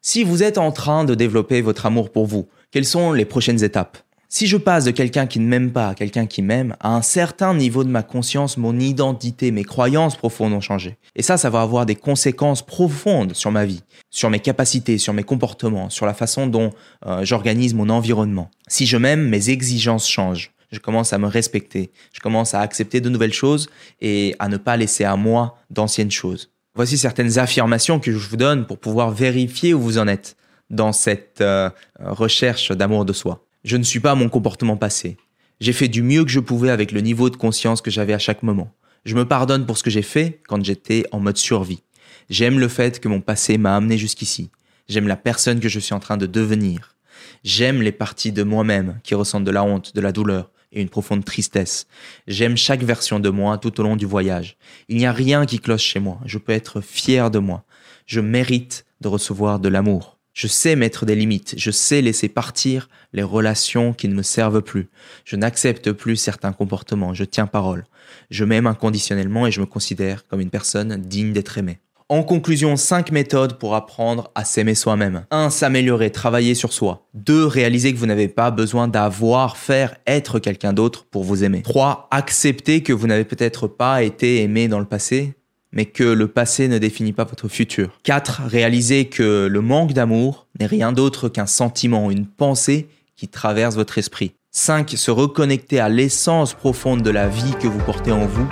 Si 0.00 0.24
vous 0.24 0.42
êtes 0.42 0.58
en 0.58 0.72
train 0.72 1.04
de 1.04 1.14
développer 1.14 1.60
votre 1.60 1.86
amour 1.86 2.10
pour 2.10 2.26
vous, 2.26 2.48
quelles 2.70 2.86
sont 2.86 3.12
les 3.12 3.24
prochaines 3.24 3.62
étapes? 3.62 3.98
Si 4.32 4.46
je 4.46 4.56
passe 4.56 4.86
de 4.86 4.92
quelqu'un 4.92 5.26
qui 5.26 5.40
ne 5.40 5.46
m'aime 5.46 5.72
pas 5.72 5.90
à 5.90 5.94
quelqu'un 5.94 6.24
qui 6.24 6.40
m'aime, 6.40 6.74
à 6.80 6.96
un 6.96 7.02
certain 7.02 7.52
niveau 7.52 7.84
de 7.84 7.90
ma 7.90 8.02
conscience, 8.02 8.56
mon 8.56 8.80
identité, 8.80 9.50
mes 9.50 9.62
croyances 9.62 10.16
profondes 10.16 10.54
ont 10.54 10.60
changé. 10.62 10.96
Et 11.14 11.20
ça, 11.20 11.36
ça 11.36 11.50
va 11.50 11.60
avoir 11.60 11.84
des 11.84 11.96
conséquences 11.96 12.64
profondes 12.64 13.34
sur 13.34 13.50
ma 13.50 13.66
vie, 13.66 13.82
sur 14.08 14.30
mes 14.30 14.40
capacités, 14.40 14.96
sur 14.96 15.12
mes 15.12 15.22
comportements, 15.22 15.90
sur 15.90 16.06
la 16.06 16.14
façon 16.14 16.46
dont 16.46 16.70
euh, 17.04 17.26
j'organise 17.26 17.74
mon 17.74 17.90
environnement. 17.90 18.50
Si 18.68 18.86
je 18.86 18.96
m'aime, 18.96 19.28
mes 19.28 19.50
exigences 19.50 20.08
changent. 20.08 20.52
Je 20.70 20.78
commence 20.78 21.12
à 21.12 21.18
me 21.18 21.26
respecter. 21.26 21.90
Je 22.14 22.20
commence 22.20 22.54
à 22.54 22.60
accepter 22.60 23.02
de 23.02 23.10
nouvelles 23.10 23.34
choses 23.34 23.68
et 24.00 24.34
à 24.38 24.48
ne 24.48 24.56
pas 24.56 24.78
laisser 24.78 25.04
à 25.04 25.16
moi 25.16 25.58
d'anciennes 25.68 26.10
choses. 26.10 26.50
Voici 26.74 26.96
certaines 26.96 27.38
affirmations 27.38 28.00
que 28.00 28.10
je 28.10 28.28
vous 28.30 28.38
donne 28.38 28.66
pour 28.66 28.78
pouvoir 28.78 29.10
vérifier 29.10 29.74
où 29.74 29.80
vous 29.82 29.98
en 29.98 30.08
êtes 30.08 30.36
dans 30.70 30.92
cette 30.92 31.42
euh, 31.42 31.68
recherche 32.00 32.72
d'amour 32.72 33.04
de 33.04 33.12
soi. 33.12 33.44
Je 33.64 33.76
ne 33.76 33.84
suis 33.84 34.00
pas 34.00 34.16
mon 34.16 34.28
comportement 34.28 34.76
passé. 34.76 35.16
J'ai 35.60 35.72
fait 35.72 35.86
du 35.86 36.02
mieux 36.02 36.24
que 36.24 36.30
je 36.30 36.40
pouvais 36.40 36.70
avec 36.70 36.90
le 36.90 37.00
niveau 37.00 37.30
de 37.30 37.36
conscience 37.36 37.80
que 37.80 37.92
j'avais 37.92 38.12
à 38.12 38.18
chaque 38.18 38.42
moment. 38.42 38.74
Je 39.04 39.14
me 39.14 39.24
pardonne 39.24 39.66
pour 39.66 39.78
ce 39.78 39.84
que 39.84 39.90
j'ai 39.90 40.02
fait 40.02 40.40
quand 40.48 40.64
j'étais 40.64 41.04
en 41.12 41.20
mode 41.20 41.36
survie. 41.36 41.84
J'aime 42.28 42.58
le 42.58 42.66
fait 42.66 42.98
que 42.98 43.06
mon 43.06 43.20
passé 43.20 43.58
m'a 43.58 43.76
amené 43.76 43.98
jusqu'ici. 43.98 44.50
J'aime 44.88 45.06
la 45.06 45.16
personne 45.16 45.60
que 45.60 45.68
je 45.68 45.78
suis 45.78 45.94
en 45.94 46.00
train 46.00 46.16
de 46.16 46.26
devenir. 46.26 46.96
J'aime 47.44 47.82
les 47.82 47.92
parties 47.92 48.32
de 48.32 48.42
moi-même 48.42 48.98
qui 49.04 49.14
ressentent 49.14 49.44
de 49.44 49.52
la 49.52 49.62
honte, 49.62 49.94
de 49.94 50.00
la 50.00 50.10
douleur 50.10 50.50
et 50.72 50.80
une 50.80 50.88
profonde 50.88 51.24
tristesse. 51.24 51.86
J'aime 52.26 52.56
chaque 52.56 52.82
version 52.82 53.20
de 53.20 53.28
moi 53.28 53.58
tout 53.58 53.78
au 53.78 53.84
long 53.84 53.94
du 53.94 54.06
voyage. 54.06 54.56
Il 54.88 54.96
n'y 54.96 55.06
a 55.06 55.12
rien 55.12 55.46
qui 55.46 55.60
cloche 55.60 55.84
chez 55.84 56.00
moi. 56.00 56.18
Je 56.24 56.38
peux 56.38 56.52
être 56.52 56.80
fier 56.80 57.30
de 57.30 57.38
moi. 57.38 57.64
Je 58.06 58.20
mérite 58.20 58.84
de 59.00 59.06
recevoir 59.06 59.60
de 59.60 59.68
l'amour. 59.68 60.11
Je 60.34 60.46
sais 60.46 60.76
mettre 60.76 61.04
des 61.04 61.14
limites, 61.14 61.54
je 61.58 61.70
sais 61.70 62.00
laisser 62.00 62.28
partir 62.28 62.88
les 63.12 63.22
relations 63.22 63.92
qui 63.92 64.08
ne 64.08 64.14
me 64.14 64.22
servent 64.22 64.62
plus. 64.62 64.88
Je 65.26 65.36
n'accepte 65.36 65.92
plus 65.92 66.16
certains 66.16 66.52
comportements, 66.52 67.12
je 67.12 67.24
tiens 67.24 67.46
parole. 67.46 67.84
Je 68.30 68.44
m'aime 68.44 68.66
inconditionnellement 68.66 69.46
et 69.46 69.52
je 69.52 69.60
me 69.60 69.66
considère 69.66 70.26
comme 70.26 70.40
une 70.40 70.50
personne 70.50 70.96
digne 70.96 71.32
d'être 71.32 71.58
aimée. 71.58 71.80
En 72.08 72.22
conclusion, 72.22 72.76
5 72.76 73.10
méthodes 73.10 73.58
pour 73.58 73.74
apprendre 73.74 74.30
à 74.34 74.44
s'aimer 74.44 74.74
soi-même. 74.74 75.24
1. 75.30 75.50
S'améliorer, 75.50 76.10
travailler 76.10 76.54
sur 76.54 76.72
soi. 76.72 77.06
2. 77.14 77.46
Réaliser 77.46 77.92
que 77.92 77.98
vous 77.98 78.06
n'avez 78.06 78.28
pas 78.28 78.50
besoin 78.50 78.86
d'avoir, 78.86 79.56
faire, 79.56 79.96
être 80.06 80.38
quelqu'un 80.38 80.74
d'autre 80.74 81.06
pour 81.10 81.24
vous 81.24 81.44
aimer. 81.44 81.62
3. 81.62 82.08
Accepter 82.10 82.82
que 82.82 82.92
vous 82.92 83.06
n'avez 83.06 83.24
peut-être 83.24 83.66
pas 83.66 84.02
été 84.02 84.42
aimé 84.42 84.68
dans 84.68 84.78
le 84.78 84.84
passé 84.84 85.34
mais 85.72 85.86
que 85.86 86.04
le 86.04 86.28
passé 86.28 86.68
ne 86.68 86.78
définit 86.78 87.12
pas 87.12 87.24
votre 87.24 87.48
futur. 87.48 87.98
4. 88.02 88.42
Réalisez 88.46 89.06
que 89.06 89.46
le 89.50 89.60
manque 89.60 89.92
d'amour 89.92 90.46
n'est 90.60 90.66
rien 90.66 90.92
d'autre 90.92 91.28
qu'un 91.28 91.46
sentiment, 91.46 92.10
une 92.10 92.26
pensée 92.26 92.88
qui 93.16 93.28
traverse 93.28 93.74
votre 93.74 93.98
esprit. 93.98 94.32
5. 94.50 94.90
Se 94.90 95.10
reconnecter 95.10 95.80
à 95.80 95.88
l'essence 95.88 96.54
profonde 96.54 97.02
de 97.02 97.10
la 97.10 97.28
vie 97.28 97.54
que 97.60 97.68
vous 97.68 97.80
portez 97.80 98.12
en 98.12 98.26
vous, 98.26 98.48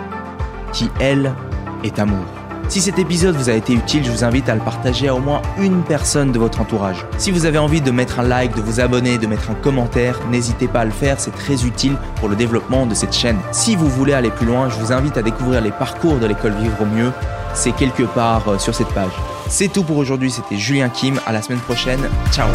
qui, 0.72 0.88
elle, 0.98 1.34
est 1.84 1.98
amour. 1.98 2.39
Si 2.70 2.80
cet 2.80 3.00
épisode 3.00 3.34
vous 3.34 3.50
a 3.50 3.54
été 3.54 3.72
utile, 3.72 4.04
je 4.04 4.12
vous 4.12 4.22
invite 4.22 4.48
à 4.48 4.54
le 4.54 4.60
partager 4.60 5.08
à 5.08 5.14
au 5.16 5.18
moins 5.18 5.42
une 5.58 5.82
personne 5.82 6.30
de 6.30 6.38
votre 6.38 6.60
entourage. 6.60 7.04
Si 7.18 7.32
vous 7.32 7.44
avez 7.44 7.58
envie 7.58 7.80
de 7.80 7.90
mettre 7.90 8.20
un 8.20 8.22
like, 8.22 8.54
de 8.54 8.62
vous 8.62 8.78
abonner, 8.78 9.18
de 9.18 9.26
mettre 9.26 9.50
un 9.50 9.54
commentaire, 9.54 10.20
n'hésitez 10.30 10.68
pas 10.68 10.82
à 10.82 10.84
le 10.84 10.92
faire, 10.92 11.18
c'est 11.18 11.34
très 11.34 11.64
utile 11.66 11.96
pour 12.20 12.28
le 12.28 12.36
développement 12.36 12.86
de 12.86 12.94
cette 12.94 13.12
chaîne. 13.12 13.38
Si 13.50 13.74
vous 13.74 13.88
voulez 13.88 14.12
aller 14.12 14.30
plus 14.30 14.46
loin, 14.46 14.68
je 14.68 14.76
vous 14.76 14.92
invite 14.92 15.16
à 15.16 15.22
découvrir 15.22 15.60
les 15.62 15.72
parcours 15.72 16.18
de 16.18 16.26
l'école 16.26 16.52
Vivre 16.60 16.82
au 16.82 16.86
mieux. 16.86 17.10
C'est 17.54 17.72
quelque 17.72 18.04
part 18.04 18.46
euh, 18.46 18.58
sur 18.58 18.72
cette 18.72 18.94
page. 18.94 19.10
C'est 19.48 19.72
tout 19.72 19.82
pour 19.82 19.96
aujourd'hui, 19.96 20.30
c'était 20.30 20.56
Julien 20.56 20.90
Kim, 20.90 21.18
à 21.26 21.32
la 21.32 21.42
semaine 21.42 21.58
prochaine, 21.58 22.08
ciao 22.30 22.46